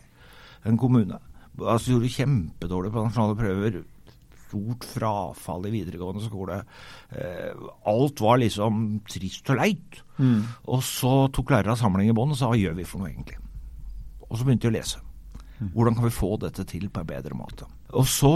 En 0.67 0.79
kommune. 0.79 1.19
Altså, 1.59 1.87
de 1.87 1.97
gjorde 1.97 2.07
det 2.07 2.15
kjempedårlig 2.15 2.93
på 2.93 3.05
nasjonale 3.05 3.37
prøver. 3.37 3.83
Stort 4.53 4.85
frafall 4.85 5.69
i 5.71 5.73
videregående 5.73 6.25
skole. 6.27 6.59
Eh, 7.09 7.63
alt 7.89 8.21
var 8.21 8.43
liksom 8.43 8.83
trist 9.09 9.49
og 9.53 9.63
leit. 9.63 10.03
Mm. 10.19 10.43
Og 10.69 10.85
så 10.85 11.15
tok 11.33 11.55
lærerne 11.55 11.79
samling 11.81 12.13
i 12.13 12.17
bånd 12.17 12.37
og 12.37 12.41
sa 12.41 12.51
hva 12.53 12.61
gjør 12.61 12.77
vi 12.77 12.89
for 12.89 13.01
noe 13.01 13.15
egentlig? 13.15 13.41
Og 14.29 14.37
så 14.37 14.45
begynte 14.45 14.69
de 14.69 14.73
å 14.75 14.77
lese. 14.77 15.01
Hvordan 15.73 15.97
kan 15.97 16.09
vi 16.09 16.15
få 16.15 16.35
dette 16.43 16.65
til 16.69 16.89
på 16.91 17.01
en 17.01 17.09
bedre 17.09 17.39
måte? 17.39 17.69
Og 17.95 18.05
så 18.11 18.35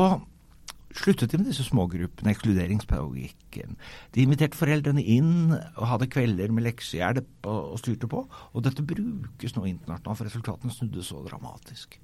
sluttet 0.97 1.33
de 1.33 1.41
med 1.41 1.51
disse 1.51 1.67
smågruppene, 1.67 2.33
ekskluderingspedagogikken. 2.33 3.77
De 4.15 4.25
inviterte 4.25 4.59
foreldrene 4.59 5.03
inn 5.03 5.53
og 5.53 5.85
hadde 5.91 6.09
kvelder 6.13 6.55
med 6.55 6.67
leksehjelp 6.69 7.49
og 7.51 7.77
styrte 7.83 8.09
på. 8.11 8.25
Og 8.53 8.65
dette 8.65 8.85
brukes 8.87 9.57
nå 9.57 9.67
internasjonalt, 9.69 10.17
for 10.17 10.31
resultatene 10.31 10.73
snudde 10.73 11.05
så 11.05 11.21
dramatisk. 11.27 11.99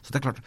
Så 0.00 0.12
det 0.12 0.20
er 0.20 0.28
klart, 0.28 0.42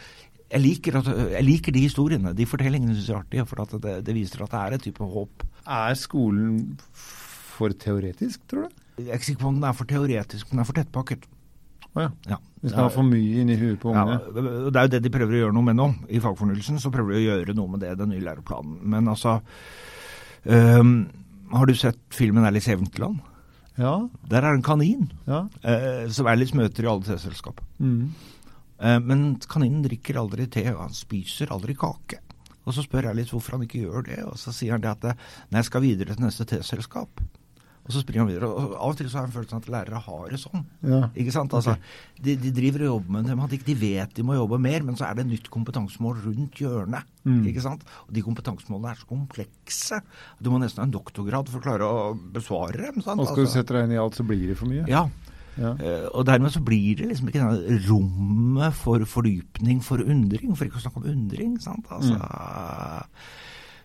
jeg 0.52 0.60
liker, 0.60 0.98
at, 1.00 1.10
jeg 1.32 1.44
liker 1.46 1.72
de 1.72 1.82
historiene. 1.86 2.34
De 2.36 2.46
fortellingene 2.48 2.94
syns 2.96 3.08
jeg 3.08 3.16
er 3.16 3.22
artige, 3.22 3.48
for 3.48 3.64
at 3.64 3.74
det, 3.82 3.98
det 4.06 4.16
viser 4.16 4.44
at 4.44 4.52
det 4.52 4.60
er 4.60 4.76
et 4.76 4.86
type 4.88 5.10
håp. 5.14 5.44
Er 5.64 5.94
skolen 5.96 6.80
for 6.92 7.72
teoretisk, 7.72 8.42
tror 8.50 8.66
du? 8.66 8.80
Jeg 9.00 9.08
er 9.08 9.20
ikke 9.20 9.30
sikker 9.30 9.44
på 9.46 9.52
om 9.52 9.60
den 9.60 9.68
er 9.68 9.76
for 9.76 9.88
teoretisk, 9.88 10.50
men 10.50 10.58
den 10.58 10.64
er 10.64 10.68
for 10.68 10.76
tettpakket. 10.76 11.24
Å 11.92 12.04
ja. 12.04 12.10
Ja. 12.30 12.38
Vi 12.62 12.70
skal 12.70 12.86
ha 12.86 12.92
for 12.92 13.04
mye 13.04 13.42
inni 13.42 13.56
huet 13.58 13.80
på 13.82 13.92
Ja, 13.92 14.18
det 14.22 14.78
er 14.78 14.86
jo 14.86 14.92
det 14.94 15.00
de 15.04 15.10
prøver 15.12 15.34
å 15.34 15.40
gjøre 15.42 15.56
noe 15.56 15.66
med 15.66 15.76
nå. 15.76 15.88
I 16.14 16.20
fagfornyelsen 16.22 16.78
så 16.80 16.92
prøver 16.94 17.16
de 17.16 17.18
å 17.18 17.24
gjøre 17.26 17.56
noe 17.58 17.72
med 17.74 17.82
det, 17.84 17.96
den 18.00 18.12
nye 18.14 18.22
læreplanen. 18.22 18.78
Men 18.94 19.10
altså 19.12 19.40
um, 20.46 20.92
Har 21.52 21.68
du 21.68 21.74
sett 21.76 22.00
filmen 22.14 22.46
Alice 22.48 22.70
i 22.70 22.76
Eventyrland? 22.76 23.18
Ja. 23.80 23.96
Der 24.30 24.44
er 24.44 24.54
en 24.54 24.64
kanin 24.64 25.10
ja. 25.26 25.46
Uh, 25.64 26.06
som 26.12 26.28
Alice 26.30 26.56
møter 26.56 26.86
i 26.86 26.92
alle 26.92 27.18
selskap. 27.20 27.60
Mm. 27.82 28.12
Eh, 28.82 28.98
men 29.02 29.36
kaninen 29.50 29.84
drikker 29.86 30.18
aldri 30.20 30.48
te, 30.50 30.66
og 30.74 30.82
han 30.88 30.96
spiser 30.96 31.52
aldri 31.54 31.76
kake. 31.78 32.18
Og 32.62 32.74
så 32.76 32.84
spør 32.84 33.08
jeg 33.10 33.18
litt 33.18 33.30
hvorfor 33.34 33.56
han 33.56 33.64
ikke 33.66 33.82
gjør 33.82 34.04
det, 34.06 34.20
og 34.26 34.36
så 34.38 34.52
sier 34.54 34.76
han 34.76 34.82
det 34.84 34.90
at 34.92 35.06
når 35.06 35.16
nei, 35.50 35.62
jeg 35.62 35.70
skal 35.70 35.82
videre 35.82 36.14
til 36.14 36.26
neste 36.26 36.46
teselskap. 36.46 37.22
Og 37.82 37.90
så 37.90 37.98
springer 37.98 38.22
han 38.22 38.28
videre. 38.30 38.46
og 38.46 38.76
Av 38.78 38.92
og 38.92 38.98
til 39.00 39.08
så 39.10 39.18
har 39.18 39.24
jeg 39.26 39.34
følelsen 39.34 39.56
følelse 39.56 39.56
av 39.58 39.64
at 39.64 39.72
lærere 39.74 40.02
har 40.04 40.28
det 40.30 40.38
sånn. 40.38 40.60
Ja. 40.86 41.00
Ikke 41.18 41.32
sant? 41.34 41.54
Altså, 41.58 41.72
de, 42.22 42.36
de 42.38 42.52
driver 42.54 42.84
og 42.84 42.90
jobber 42.92 43.16
med 43.16 43.26
tematikk. 43.32 43.64
De 43.66 43.74
vet 43.80 44.12
de 44.14 44.22
må 44.22 44.36
jobbe 44.36 44.60
mer, 44.62 44.84
men 44.86 44.94
så 44.98 45.08
er 45.08 45.18
det 45.18 45.24
nytt 45.26 45.50
kompetansemål 45.50 46.20
rundt 46.22 46.60
hjørnet. 46.62 47.10
Mm. 47.26 47.40
Ikke 47.50 47.64
sant? 47.64 47.82
Og 48.06 48.14
de 48.14 48.22
kompetansemålene 48.22 48.92
er 48.94 49.02
så 49.02 49.08
komplekse. 49.10 49.98
Du 50.38 50.52
må 50.54 50.62
nesten 50.62 50.84
ha 50.84 50.86
en 50.86 50.94
doktorgrad 50.94 51.50
for 51.50 51.58
å 51.58 51.66
klare 51.66 51.90
å 51.90 52.06
besvare 52.38 52.86
dem. 52.86 53.02
Sant? 53.02 53.18
Og 53.18 53.26
skal 53.32 53.42
du 53.42 53.48
Altså, 53.48 53.58
sette 53.58 53.74
deg 53.74 53.88
inn 53.90 53.96
i 53.96 54.00
alt, 54.04 54.14
så 54.20 54.28
blir 54.30 54.46
det 54.52 54.58
for 54.62 54.70
mye. 54.70 54.86
ja. 54.86 55.02
Ja. 55.58 55.74
Eh, 55.76 56.08
og 56.12 56.26
dermed 56.26 56.50
så 56.54 56.62
blir 56.64 56.96
det 56.96 57.08
liksom 57.10 57.28
ikke 57.28 57.42
denne 57.42 57.78
rommet 57.88 58.74
for 58.74 59.04
fordypning, 59.04 59.82
for 59.84 60.00
undring, 60.00 60.56
for 60.56 60.64
ikke 60.64 60.80
å 60.80 60.84
snakke 60.86 61.02
om 61.02 61.10
undring. 61.12 61.56
sant? 61.60 61.86
Altså, 61.92 62.16
eh, 62.16 63.02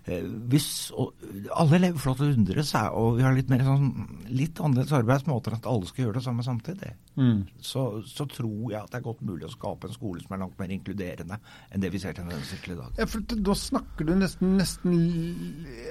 hvis 0.08 0.68
og, 0.96 1.14
Alle 1.52 1.76
elever 1.76 2.00
flott 2.00 2.22
og 2.24 2.62
seg, 2.64 2.94
og 2.96 3.18
vi 3.18 3.26
har 3.26 3.36
litt 3.36 3.50
mer 3.52 3.64
sånn, 3.66 3.90
litt 4.32 4.60
annerledes 4.64 4.94
arbeidsmåter 4.96 5.52
enn 5.52 5.60
at 5.60 5.68
alle 5.68 5.90
skal 5.90 6.06
gjøre 6.06 6.20
det 6.20 6.26
samme 6.28 6.46
samtidig, 6.48 6.94
Mm. 7.18 7.48
så, 7.66 7.82
så 8.06 8.28
tror 8.30 8.68
jeg 8.70 8.78
at 8.78 8.92
det 8.94 9.00
er 9.00 9.06
godt 9.08 9.24
mulig 9.26 9.48
å 9.48 9.50
skape 9.50 9.88
en 9.90 9.94
skole 9.96 10.22
som 10.22 10.36
er 10.36 10.42
langt 10.44 10.60
mer 10.60 10.70
inkluderende 10.70 11.40
enn 11.74 11.82
det 11.82 11.90
vi 11.90 11.98
ser 12.04 12.14
tendenser 12.14 12.60
til 12.62 12.76
i 12.76 12.78
dag. 12.78 12.92
Ja, 13.00 13.08
for 13.10 13.24
Da 13.26 13.56
snakker 13.58 14.06
du 14.06 14.12
nesten, 14.14 14.52
nesten 14.60 14.94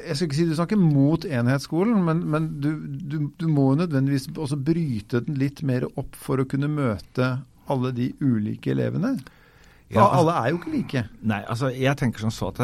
Jeg 0.06 0.14
skal 0.14 0.28
ikke 0.28 0.38
si 0.38 0.46
du 0.46 0.54
snakker 0.54 0.78
mot 0.78 1.26
enhetsskolen, 1.26 1.98
men, 2.06 2.22
men 2.30 2.46
du, 2.62 2.70
du, 2.86 3.18
du 3.42 3.46
må 3.50 3.72
jo 3.72 3.80
nødvendigvis 3.82 4.28
også 4.36 4.60
bryte 4.62 5.24
den 5.26 5.40
litt 5.42 5.64
mer 5.66 5.88
opp 5.96 6.14
for 6.14 6.38
å 6.38 6.46
kunne 6.46 6.70
møte 6.70 7.32
alle 7.66 7.90
de 7.90 8.12
ulike 8.22 8.70
elevene. 8.70 9.16
Ja, 9.88 10.00
altså- 10.02 10.18
alle 10.18 10.32
er 10.34 10.50
jo 10.50 10.56
ikke 10.58 10.72
like. 10.72 11.02
Nei, 11.22 11.42
altså 11.46 11.68
jeg 11.70 11.96
tenker 11.96 12.18
som 12.18 12.30
så 12.30 12.48
at 12.48 12.58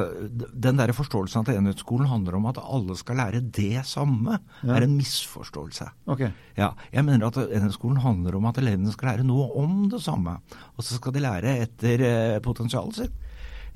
Den 0.60 0.76
der 0.76 0.90
forståelsen 0.92 1.40
at 1.46 1.54
enhetsskolen 1.54 2.08
handler 2.10 2.34
om 2.34 2.46
at 2.46 2.58
alle 2.58 2.96
skal 2.96 3.16
lære 3.16 3.40
det 3.52 3.84
samme, 3.86 4.40
Ja. 4.64 4.74
er 4.74 4.82
en 4.82 4.96
misforståelse. 4.98 5.88
Ok. 6.08 6.20
Ja, 6.58 6.70
jeg 6.92 7.04
mener 7.04 7.26
at 7.26 7.36
enhetsskolen 7.36 7.98
handler 8.02 8.34
om 8.36 8.44
at 8.46 8.58
elevene 8.58 8.90
skal 8.92 9.08
lære 9.08 9.24
noe 9.24 9.50
om 9.56 9.88
det 9.88 10.00
samme. 10.02 10.38
Og 10.76 10.82
så 10.84 10.94
skal 10.98 11.12
de 11.12 11.20
lære 11.20 11.60
etter 11.62 12.00
eh, 12.00 12.40
potensialet 12.40 12.94
sitt. 12.94 13.12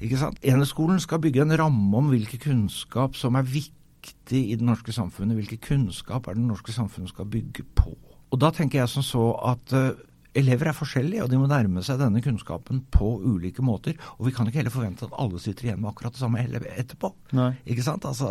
Ikke 0.00 0.18
sant? 0.18 0.38
Enhetsskolen 0.42 0.98
skal 1.00 1.18
bygge 1.20 1.42
en 1.42 1.56
ramme 1.56 1.96
om 1.96 2.10
hvilken 2.10 2.38
kunnskap 2.40 3.14
som 3.14 3.36
er 3.36 3.42
viktig 3.42 4.50
i 4.50 4.56
det 4.56 4.62
norske 4.66 4.92
samfunnet. 4.92 5.36
Hvilken 5.38 5.58
kunnskap 5.62 6.26
er 6.28 6.34
det 6.34 6.42
norske 6.42 6.72
samfunnet 6.72 7.08
skal 7.10 7.24
bygge 7.26 7.62
på. 7.76 7.94
Og 8.32 8.38
da 8.40 8.50
tenker 8.50 8.80
jeg 8.80 8.88
som 8.88 9.02
så 9.02 9.38
at 9.52 9.72
eh, 9.72 9.92
elever 10.36 10.70
er 10.70 10.76
forskjellige, 10.76 11.24
og 11.24 11.30
de 11.32 11.38
må 11.40 11.48
nærme 11.50 11.82
seg 11.86 12.00
denne 12.00 12.22
kunnskapen 12.24 12.82
på 12.94 13.08
ulike 13.24 13.64
måter. 13.64 13.96
Og 14.16 14.28
vi 14.28 14.34
kan 14.36 14.48
ikke 14.48 14.60
heller 14.60 14.74
forvente 14.74 15.08
at 15.08 15.16
alle 15.20 15.40
sitter 15.42 15.68
igjen 15.68 15.80
med 15.82 15.90
akkurat 15.92 16.16
det 16.16 16.22
samme 16.22 16.42
etterpå. 16.44 17.12
Nei. 17.36 17.50
Ikke 17.72 17.86
sant? 17.86 18.06
Altså, 18.08 18.28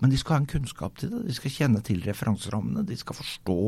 men 0.00 0.12
de 0.12 0.20
skal 0.20 0.36
ha 0.36 0.40
en 0.42 0.50
kunnskap 0.50 1.00
til 1.00 1.12
det. 1.14 1.24
De 1.28 1.36
skal 1.36 1.54
kjenne 1.56 1.82
til 1.86 2.04
referanserammene. 2.06 2.86
De 2.88 2.98
skal 3.00 3.18
forstå 3.18 3.60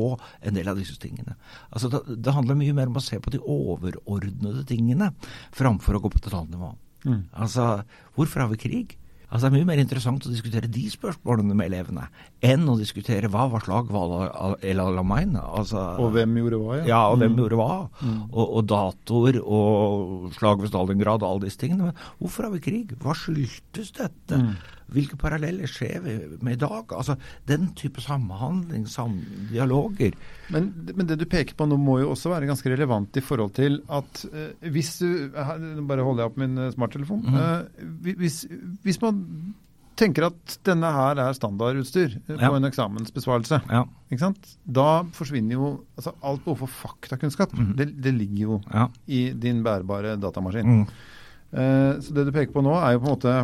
en 0.49 0.57
del 0.57 0.71
av 0.71 0.79
disse 0.79 0.97
tingene. 1.01 1.37
Altså, 1.69 1.91
det, 1.93 2.03
det 2.23 2.35
handler 2.35 2.59
mye 2.59 2.77
mer 2.77 2.91
om 2.91 2.99
å 3.01 3.05
se 3.05 3.19
på 3.21 3.33
de 3.33 3.43
overordnede 3.43 4.65
tingene 4.69 5.11
framfor 5.55 5.99
å 5.99 6.03
gå 6.05 6.13
på 6.13 6.25
detaljnivå. 6.25 6.73
Mm. 7.03 7.23
Altså, 7.35 7.69
hvorfor 8.15 8.45
har 8.45 8.53
vi 8.53 8.61
krig? 8.63 8.97
Altså, 9.33 9.47
Det 9.49 9.49
er 9.49 9.55
mye 9.57 9.65
mer 9.71 9.79
interessant 9.81 10.25
å 10.27 10.29
diskutere 10.29 10.67
de 10.69 10.83
spørsmålene 10.93 11.55
med 11.57 11.71
elevene 11.71 12.03
enn 12.45 12.67
å 12.69 12.75
diskutere 12.77 13.25
hva 13.33 13.47
var 13.49 13.63
slag 13.65 13.87
var 13.89 14.55
El 14.61 14.77
Alamein. 14.83 15.33
Altså, 15.41 15.81
Og 15.97 16.11
hvem 16.13 16.35
gjorde 16.37 16.59
hva, 16.61 16.75
ja. 16.77 16.85
ja, 16.91 16.99
og 17.09 17.17
hvem 17.17 17.33
Mm. 17.33 17.39
gjorde 17.41 17.57
hva. 17.57 17.89
Og, 18.29 18.53
og 18.59 18.67
datoer 18.69 19.39
og 19.41 20.31
slag 20.37 20.61
ved 20.61 20.69
Stalingrad 20.69 21.23
og 21.25 21.29
alle 21.31 21.47
disse 21.47 21.57
tingene. 21.63 21.89
Men 21.89 21.93
hvorfor 22.21 22.43
har 22.45 22.53
vi 22.53 22.59
krig? 22.61 22.93
Hva 23.01 23.15
skyldtes 23.17 23.89
dette? 23.97 24.37
Mm. 24.37 24.53
Hvilke 24.93 25.17
paralleller 25.19 25.67
ser 25.71 26.01
vi 26.03 26.17
med 26.43 26.53
i 26.57 26.61
dag? 26.65 26.91
Altså, 26.91 27.15
Den 27.47 27.69
type 27.79 28.01
samhandling, 28.03 28.85
samdialoger. 28.89 30.13
Men, 30.53 30.71
men 30.95 31.07
det 31.09 31.17
du 31.21 31.25
peker 31.29 31.55
på 31.57 31.67
nå 31.69 31.77
må 31.79 31.99
jo 32.01 32.11
også 32.13 32.33
være 32.33 32.49
ganske 32.49 32.69
relevant 32.73 33.15
i 33.17 33.23
forhold 33.23 33.53
til 33.57 33.79
at 33.89 34.25
eh, 34.33 34.69
hvis 34.73 34.97
du 34.99 35.09
Nå 35.33 35.83
bare 35.87 36.03
holder 36.05 36.23
jeg 36.23 36.31
opp 36.31 36.37
min 36.41 36.57
eh, 36.57 36.71
smarttelefon. 36.75 37.23
Mm. 37.25 37.37
Eh, 37.39 38.15
hvis, 38.19 38.43
hvis 38.83 38.99
man 39.01 39.21
tenker 39.99 40.25
at 40.25 40.55
denne 40.65 40.89
her 40.89 41.19
er 41.21 41.35
standardutstyr 41.37 42.15
eh, 42.17 42.37
Ja. 42.41 42.49
på 42.49 42.55
en 42.57 42.65
eksamensbesvarelse, 42.65 43.61
Ja. 43.69 43.83
ikke 44.11 44.23
sant? 44.25 44.53
da 44.65 45.03
forsvinner 45.13 45.53
jo 45.57 45.67
altså 45.97 46.15
alt 46.23 46.43
behov 46.45 46.63
for 46.63 46.67
faktakunnskap. 46.81 47.53
Mm. 47.53 47.73
det, 47.77 47.89
det 48.03 48.13
ligger 48.17 48.39
jo 48.47 48.61
ja. 48.73 48.87
i 49.07 49.31
din 49.37 49.61
bærbare 49.63 50.15
datamaskin. 50.19 50.65
Mm. 50.65 50.87
Eh, 51.53 51.99
så 52.01 52.13
det 52.17 52.25
du 52.25 52.31
peker 52.33 52.53
på 52.55 52.63
nå, 52.65 52.73
er 52.81 52.95
jo 52.95 53.03
på 53.03 53.11
en 53.11 53.13
måte 53.17 53.35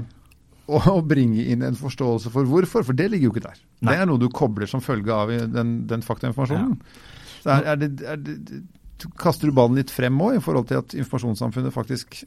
å, 0.78 0.98
bringe 1.06 1.46
inn 1.52 1.64
en 1.66 1.78
forståelse 1.80 2.32
for 2.34 2.50
hvorfor, 2.50 2.86
for 2.88 2.98
det 2.98 3.10
ligger 3.14 3.30
jo 3.30 3.36
ikke 3.36 3.48
der. 3.48 3.62
Nei. 3.80 3.94
Det 3.94 4.04
er 4.04 4.10
noe 4.10 4.22
du 4.22 4.28
kobler 4.34 4.70
som 4.70 4.84
følge 4.84 5.16
av 5.16 5.32
den, 5.54 5.80
den 5.90 6.06
faktainformasjonen. 6.06 6.76
Så 7.40 7.56
er, 7.56 7.72
er 7.74 7.80
det, 7.80 7.90
er 8.04 8.20
det, 8.22 8.62
kaster 9.22 9.50
du 9.50 9.56
ballen 9.56 9.80
litt 9.80 9.94
frem 9.94 10.20
òg, 10.22 10.38
i 10.40 10.44
forhold 10.44 10.70
til 10.72 10.82
at 10.82 10.96
informasjonssamfunnet 10.98 11.76
faktisk 11.76 12.22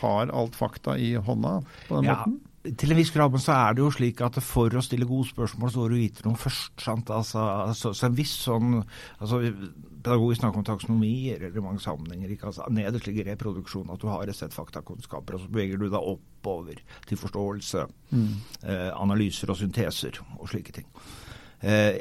har 0.00 0.30
alt 0.32 0.56
fakta 0.56 0.96
i 1.00 1.14
hånda 1.18 1.58
på 1.88 1.98
den 1.98 2.08
Ja, 2.08 2.20
måten? 2.22 2.38
Til 2.64 2.90
en 2.94 2.96
viss 2.96 3.10
grad, 3.12 3.30
men 3.34 3.42
så 3.44 3.52
er 3.52 3.74
det 3.76 3.82
jo 3.84 3.90
slik 3.92 4.20
at 4.24 4.38
for 4.40 4.72
å 4.72 4.80
stille 4.84 5.04
gode 5.04 5.28
spørsmål, 5.28 5.70
så 5.70 5.80
må 5.82 5.88
du 5.92 5.96
vite 5.98 6.24
noe 6.24 6.38
først. 6.40 6.72
sant? 6.80 7.10
Altså, 7.12 7.42
så, 7.76 7.92
så 7.92 8.06
en 8.08 8.16
viss 8.16 8.32
sånn 8.46 8.78
altså, 9.20 9.42
Pedagogisk 10.04 10.40
snakker 10.42 10.60
om 10.60 10.64
taksonomier 10.68 11.44
eller 11.46 11.60
i 11.60 11.64
mange 11.64 11.80
sammenhenger. 11.80 12.32
ikke? 12.34 12.48
Altså, 12.50 12.64
Nederst 12.72 13.06
ligger 13.08 13.24
reproduksjon, 13.30 13.88
at 13.92 14.00
du 14.00 14.08
har 14.08 14.24
et 14.28 14.36
sett 14.36 14.52
faktakunnskaper, 14.56 15.36
og 15.36 15.44
så 15.44 15.52
beveger 15.52 15.80
du 15.80 15.86
deg 15.88 16.00
oppover 16.14 16.80
til 17.08 17.20
forståelse, 17.20 17.84
eh, 18.14 18.90
analyser 18.96 19.52
og 19.52 19.56
synteser 19.60 20.20
og 20.38 20.48
slike 20.52 20.72
ting. 20.76 20.88
Eh, 21.64 22.00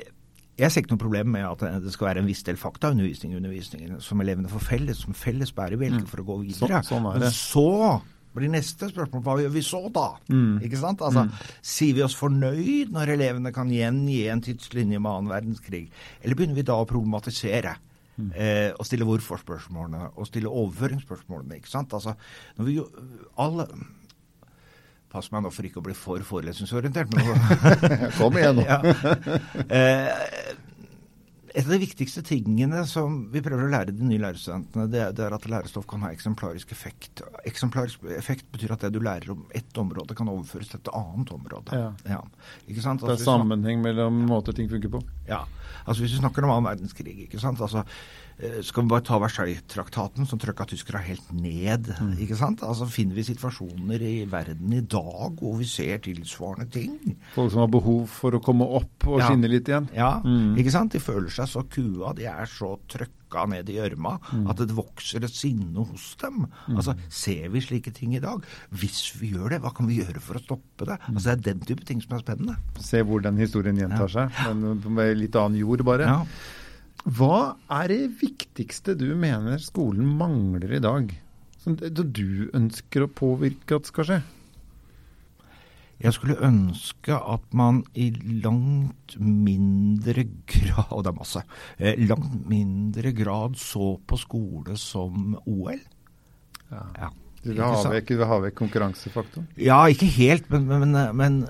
jeg 0.60 0.70
ser 0.72 0.84
ikke 0.84 0.94
noe 0.94 1.02
problem 1.02 1.32
med 1.34 1.48
at 1.48 1.84
det 1.84 1.92
skal 1.96 2.10
være 2.12 2.22
en 2.24 2.28
viss 2.30 2.44
del 2.46 2.60
faktaundervisning 2.62 3.32
i 3.34 3.40
undervisningen, 3.40 4.02
som 4.04 4.20
elevene 4.22 4.52
får 4.52 4.68
felles, 4.68 5.00
som 5.02 5.16
felles 5.18 5.52
bærebjelke 5.56 6.06
for 6.12 6.22
å 6.22 6.28
gå 6.28 6.42
videre. 6.44 6.84
Så- 6.84 6.92
sånn 7.00 7.08
Men 7.20 7.32
så 7.32 8.02
blir 8.34 8.52
neste 8.54 8.90
spørsmål 8.90 9.24
hva 9.26 9.38
gjør 9.44 9.54
vi 9.54 9.64
så 9.66 9.82
da? 9.94 10.10
Mm. 10.34 10.60
Ikke 10.66 10.82
sant? 10.82 11.02
Altså, 11.06 11.28
Sier 11.62 11.98
vi 11.98 12.06
oss 12.06 12.18
fornøyd 12.18 12.94
når 12.94 13.16
elevene 13.16 13.54
kan 13.56 13.72
gjengi 13.72 14.24
en 14.34 14.44
tidslinje 14.44 15.00
med 15.00 15.12
annen 15.12 15.34
verdenskrig, 15.34 15.88
eller 16.22 16.40
begynner 16.40 16.58
vi 16.60 16.68
da 16.68 16.80
å 16.82 16.90
problematisere? 16.90 17.78
Eh, 18.14 18.70
og 18.78 18.86
stille 18.86 19.08
hvorfor-spørsmålene, 19.10 20.12
og 20.22 20.28
stille 20.30 20.52
overføringsspørsmålene. 20.52 21.58
ikke 21.58 21.72
sant? 21.72 21.94
Altså, 21.94 22.14
når 22.58 22.70
vi 22.70 22.80
jo 22.82 22.88
alle 23.42 23.68
Pass 25.14 25.28
meg 25.30 25.44
nå 25.46 25.52
for 25.54 25.62
ikke 25.68 25.78
å 25.78 25.84
bli 25.86 25.94
for 25.94 26.24
forelesningsorientert. 26.26 27.12
men 27.14 27.28
Kom 28.18 28.34
igjen 28.34 28.58
nå. 28.58 28.64
ja. 28.72 28.80
eh, 29.70 30.56
et 31.54 31.66
av 31.66 31.72
de 31.72 31.78
viktigste 31.84 32.24
tingene 32.26 32.82
som 32.90 33.30
vi 33.34 33.42
prøver 33.46 33.68
å 33.68 33.72
lære 33.72 33.94
de 33.94 34.04
nye 34.10 34.18
lærerstudentene, 34.24 34.88
det, 34.90 35.04
det 35.18 35.26
er 35.28 35.36
at 35.38 35.46
lærestoff 35.46 35.86
kan 35.88 36.02
ha 36.02 36.10
eksemplarisk 36.10 36.72
effekt. 36.74 37.22
Eksemplarisk 37.46 38.04
effekt 38.18 38.48
betyr 38.52 38.74
at 38.74 38.82
det 38.88 38.94
du 38.96 39.00
lærer 39.06 39.30
om 39.36 39.44
ett 39.54 39.78
område, 39.78 40.16
kan 40.18 40.28
overføres 40.34 40.72
til 40.74 40.80
et 40.82 40.90
annet 40.98 41.30
område. 41.36 41.84
Ja. 42.10 42.22
Ikke 42.68 42.82
sant? 42.82 43.02
Det 43.06 43.10
er 43.10 43.18
Altså, 43.18 43.30
sammenheng 43.38 43.82
mellom 43.86 44.24
måter 44.30 44.54
ting 44.58 44.70
funker 44.72 44.90
på. 44.90 45.04
ja, 45.30 45.44
altså 45.86 46.02
Hvis 46.02 46.16
vi 46.18 46.24
snakker 46.24 46.44
om 46.44 46.50
annen 46.58 46.72
verdenskrig, 46.72 47.16
ikke 47.28 47.40
sant? 47.40 47.62
Altså, 47.62 47.84
eh, 48.40 48.62
skal 48.66 48.84
vi 48.84 48.90
bare 48.90 49.06
ta 49.06 49.20
Versailles-traktaten, 49.22 50.26
som 50.28 50.40
trykka 50.42 50.66
tyskere 50.74 51.02
helt 51.06 51.30
ned. 51.34 51.92
Mm. 52.02 52.16
ikke 52.26 52.36
sant? 52.40 52.64
Altså 52.66 52.88
Finner 52.90 53.16
vi 53.16 53.24
situasjoner 53.30 54.02
i 54.02 54.26
verden 54.30 54.74
i 54.74 54.82
dag 54.82 55.38
hvor 55.40 55.58
vi 55.60 55.66
ser 55.70 56.02
tilsvarende 56.04 56.66
ting? 56.74 56.98
Folk 57.36 57.52
som 57.54 57.62
har 57.64 57.72
behov 57.74 58.08
for 58.10 58.32
å 58.34 58.42
komme 58.44 58.66
opp 58.66 59.08
og 59.08 59.20
Ja. 59.22 59.30
skinne 59.30 59.50
litt 59.50 59.70
igjen. 59.70 59.88
Ja, 59.94 60.20
Mm. 60.24 60.56
ikke 60.58 60.72
sant? 60.72 60.92
De 60.94 61.00
føler 61.00 61.30
seg 61.30 61.43
så 61.50 61.64
kua, 61.70 62.14
de 62.18 62.26
er 62.30 62.46
så 62.50 62.76
trøkka 62.90 63.48
ned 63.50 63.70
i 63.70 63.78
gjørma 63.80 64.20
Mm. 64.32 64.48
at 64.50 64.58
det 64.62 64.76
vokser 64.78 65.24
et 65.26 65.34
sinne 65.34 65.86
hos 65.90 66.16
dem. 66.22 66.48
Altså, 66.70 66.96
Ser 67.10 67.50
vi 67.50 67.60
slike 67.62 67.92
ting 67.94 68.14
i 68.16 68.20
dag? 68.20 68.44
Hvis 68.72 69.14
vi 69.20 69.32
gjør 69.34 69.50
det, 69.56 69.62
hva 69.62 69.74
kan 69.74 69.88
vi 69.88 70.02
gjøre 70.04 70.22
for 70.22 70.36
å 70.38 70.44
stoppe 70.44 70.86
det? 70.86 71.00
Mm. 71.08 71.16
Altså, 71.16 71.24
Det 71.24 71.34
er 71.48 71.54
den 71.54 71.60
type 71.66 71.86
ting 71.86 72.02
som 72.02 72.18
er 72.18 72.22
spennende. 72.22 72.58
Se 72.80 73.02
hvor 73.04 73.22
den 73.22 73.38
historien 73.38 73.76
gjentar 73.78 74.08
seg, 74.10 74.30
men 74.54 74.82
med 74.94 75.18
litt 75.18 75.36
annen 75.36 75.58
jord 75.60 75.84
bare. 75.84 76.06
Ja. 76.06 76.26
Hva 77.06 77.56
er 77.70 77.88
det 77.92 78.12
viktigste 78.22 78.96
du 78.98 79.10
mener 79.16 79.58
skolen 79.60 80.06
mangler 80.18 80.72
i 80.78 80.80
dag? 80.80 81.12
Som 81.60 81.76
du 81.76 82.50
ønsker 82.54 83.04
å 83.06 83.12
påvirke 83.12 83.76
at 83.76 83.86
skal 83.88 84.04
skje? 84.06 84.22
Jeg 86.04 86.16
skulle 86.18 86.36
ønske 86.44 87.16
at 87.16 87.44
man 87.56 87.84
i 87.96 88.10
langt 88.44 89.16
mindre 89.20 90.26
grad 90.52 90.92
Og 90.92 91.04
det 91.06 91.14
er 91.14 91.18
masse. 91.18 91.44
eh, 91.80 92.00
Langt 92.08 92.48
mindre 92.50 93.14
grad 93.16 93.56
så 93.56 93.94
på 94.08 94.20
skole 94.20 94.78
som 94.78 95.38
OL. 95.46 95.80
Ja. 96.72 97.10
Du 97.44 97.50
vil 97.50 97.58
Ikke 97.58 97.70
ha 97.76 97.92
vekk, 97.92 98.08
du 98.08 98.18
vil 98.18 98.30
ha 98.30 98.40
vekk 98.46 98.56
konkurransefaktoren? 98.56 99.48
Ja, 99.60 99.82
ikke 99.92 100.08
helt, 100.16 100.50
men, 100.50 100.68
men, 100.68 100.96
men 101.16 101.42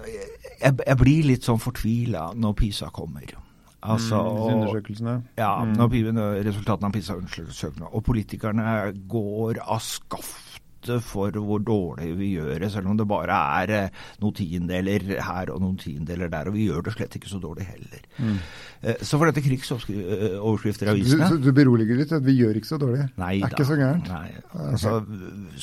jeg, 0.58 0.74
jeg 0.74 0.98
blir 0.98 1.28
litt 1.30 1.46
sånn 1.46 1.62
fortvila 1.62 2.32
når 2.34 2.56
PISA 2.58 2.90
kommer. 2.94 3.36
Altså, 3.84 4.16
mm, 4.16 4.42
undersøkelsene. 4.56 5.14
Ja, 5.38 5.52
mm. 5.68 5.76
når 5.78 6.40
resultatene 6.48 6.90
av 6.90 6.96
PISA-undersøkelsene. 6.96 7.92
Og 7.92 8.04
politikerne 8.08 8.66
går 9.12 9.60
av 9.62 9.84
skaftet 9.86 10.63
for 11.04 11.34
hvor 11.44 11.62
dårlig 11.64 12.12
vi 12.20 12.34
gjør 12.38 12.64
det, 12.64 12.72
selv 12.74 12.92
om 12.92 12.98
det 13.00 13.08
bare 13.10 13.38
er 13.62 13.74
eh, 13.78 14.04
noen 14.22 14.36
tiendeler 14.38 15.06
her 15.24 15.52
og 15.54 15.62
noen 15.64 15.78
tiendeler 15.82 16.32
der. 16.32 16.50
Og 16.50 16.58
vi 16.58 16.68
gjør 16.68 16.86
det 16.88 16.96
slett 16.98 17.18
ikke 17.20 17.32
så 17.32 17.40
dårlig 17.44 17.68
heller. 17.70 18.06
Mm. 18.18 18.38
Eh, 18.84 19.02
så 19.02 19.20
for 19.20 19.30
dette 19.30 19.44
krigsoverskrifter 19.46 20.90
i 20.90 20.94
avisene 20.94 21.30
Så 21.32 21.40
du, 21.42 21.50
beroliger 21.56 22.00
litt 22.00 22.14
at 22.16 22.26
vi 22.26 22.38
gjør 22.40 22.60
ikke 22.60 22.72
så 22.72 22.80
dårlig? 22.82 23.08
Nei 23.22 23.34
da. 23.40 23.50
Er 23.50 23.56
ikke 23.56 23.70
så 23.70 23.80
gærent? 23.80 24.12
Nei, 24.12 24.30
altså, 24.68 24.96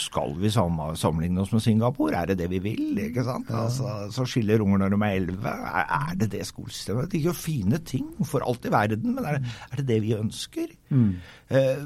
skal 0.06 0.36
vi 0.40 0.52
sammenligne 0.54 1.44
oss 1.44 1.54
med 1.54 1.64
Singapore? 1.64 2.16
Er 2.22 2.32
det 2.32 2.40
det 2.42 2.50
vi 2.54 2.62
vil? 2.70 3.02
ikke 3.06 3.26
sant? 3.26 3.50
Ja. 3.50 3.66
Altså, 3.66 3.94
så 4.14 4.26
skiller 4.28 4.64
unger 4.64 4.84
når 4.84 4.96
de 4.96 5.02
er 5.06 5.18
elleve. 5.20 5.56
Er, 5.70 6.14
det 6.20 6.32
det 6.34 6.46
skolesystemet? 6.48 7.10
De 7.12 7.24
gjør 7.26 7.36
fine 7.36 7.80
ting 7.84 8.08
for 8.24 8.44
alt 8.46 8.66
i 8.66 8.72
verden, 8.72 9.14
men 9.16 9.26
er 9.26 9.38
det 9.38 9.56
er 9.70 9.76
det, 9.76 9.88
det 9.88 10.02
vi 10.02 10.14
ønsker? 10.16 10.70
Mm. 10.90 11.10
Eh, 11.50 11.82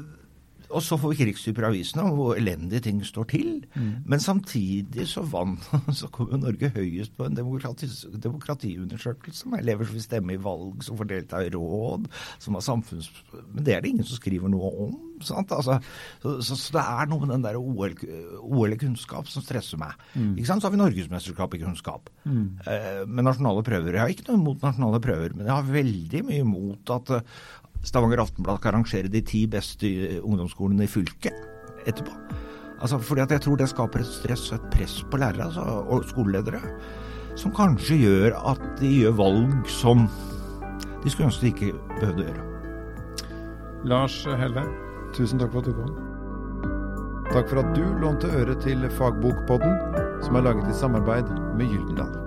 og 0.69 0.83
så 0.83 0.97
får 0.99 1.13
vi 1.13 1.19
krigstyper 1.23 1.65
i 1.65 1.69
avisene 1.69 2.05
om 2.05 2.17
hvor 2.17 2.39
elendige 2.39 2.83
ting 2.87 3.01
står 3.05 3.27
til. 3.31 3.49
Mm. 3.75 4.05
Men 4.05 4.23
samtidig 4.23 5.07
så 5.11 5.23
vant 5.29 5.65
så 5.99 6.09
kommer 6.13 6.41
Norge 6.41 6.71
høyest 6.75 7.15
på 7.17 7.27
en 7.27 7.37
demokrati, 7.37 7.89
demokratiundersøkelse 8.23 9.51
med 9.51 9.63
elever 9.63 9.87
som 9.87 9.97
vil 9.97 10.05
stemme 10.05 10.35
i 10.35 10.41
valg, 10.41 10.83
som 10.85 10.99
får 10.99 11.09
delta 11.11 11.41
i 11.43 11.51
råd, 11.53 12.07
som 12.39 12.57
har 12.57 12.65
samfunns... 12.65 13.11
Men 13.53 13.65
det 13.67 13.75
er 13.75 13.83
det 13.83 13.93
ingen 13.93 14.07
som 14.07 14.19
skriver 14.19 14.51
noe 14.51 14.71
om. 14.87 14.95
sant? 15.23 15.51
Altså, 15.55 15.79
så, 16.23 16.37
så, 16.41 16.57
så, 16.57 16.77
det 16.77 16.85
er 16.85 17.11
noe 17.11 17.23
med 17.23 17.35
den 17.35 17.45
der 17.45 17.59
OL, 17.59 18.75
i 18.75 18.79
kunnskap 18.81 19.29
som 19.31 19.45
stresser 19.45 19.79
meg. 19.81 19.95
Mm. 20.13 20.33
Så 20.45 20.59
har 20.63 20.73
vi 20.73 20.81
norgesmesterskap 20.81 21.55
i 21.55 21.61
kunnskap. 21.61 22.09
Mm. 22.25 22.47
Eh, 22.65 23.03
med 23.07 23.27
nasjonale 23.27 23.63
prøver. 23.65 23.93
Jeg 23.95 24.03
har 24.03 24.15
ikke 24.15 24.29
noe 24.29 24.41
imot 24.41 24.65
nasjonale 24.65 25.01
prøver, 25.03 25.37
men 25.37 25.47
jeg 25.47 25.55
har 25.55 25.75
veldig 25.75 26.25
mye 26.27 26.43
imot 26.45 26.95
at, 26.95 27.13
Stavanger 27.85 28.23
Aftenblad 28.23 28.61
kan 28.63 28.75
rangere 28.79 29.11
de 29.11 29.21
ti 29.25 29.45
beste 29.47 29.87
ungdomsskolene 30.21 30.87
i 30.87 30.91
fylket 30.91 31.85
etterpå. 31.85 32.13
Altså, 32.81 32.99
fordi 32.99 33.21
at 33.23 33.31
jeg 33.31 33.45
tror 33.45 33.59
det 33.59 33.69
skaper 33.71 34.01
et 34.01 34.09
stress 34.09 34.49
og 34.51 34.57
et 34.57 34.71
press 34.73 34.97
på 35.11 35.19
lærere 35.21 35.47
altså, 35.47 35.61
og 35.61 36.07
skoleledere 36.09 36.61
som 37.39 37.53
kanskje 37.55 37.99
gjør 37.99 38.35
at 38.51 38.63
de 38.79 38.89
gjør 39.01 39.15
valg 39.19 39.69
som 39.71 40.07
de 41.03 41.11
skulle 41.11 41.29
ønske 41.29 41.45
de 41.45 41.51
ikke 41.53 41.71
behøvde 41.99 42.23
å 42.23 42.27
gjøre. 42.29 42.45
Lars 43.85 44.17
Helle, 44.39 44.65
tusen 45.13 45.41
takk 45.41 45.53
for 45.53 45.61
at 45.61 45.69
du 45.69 45.75
kom. 45.77 45.95
Takk 47.29 47.51
for 47.51 47.61
at 47.61 47.73
du 47.77 47.83
lånte 48.01 48.31
øre 48.33 48.55
til 48.63 48.87
Fagbokpodden, 48.97 49.75
som 50.25 50.39
er 50.39 50.47
laget 50.47 50.71
i 50.71 50.77
samarbeid 50.79 51.29
med 51.59 51.69
Gyldendal. 51.69 52.24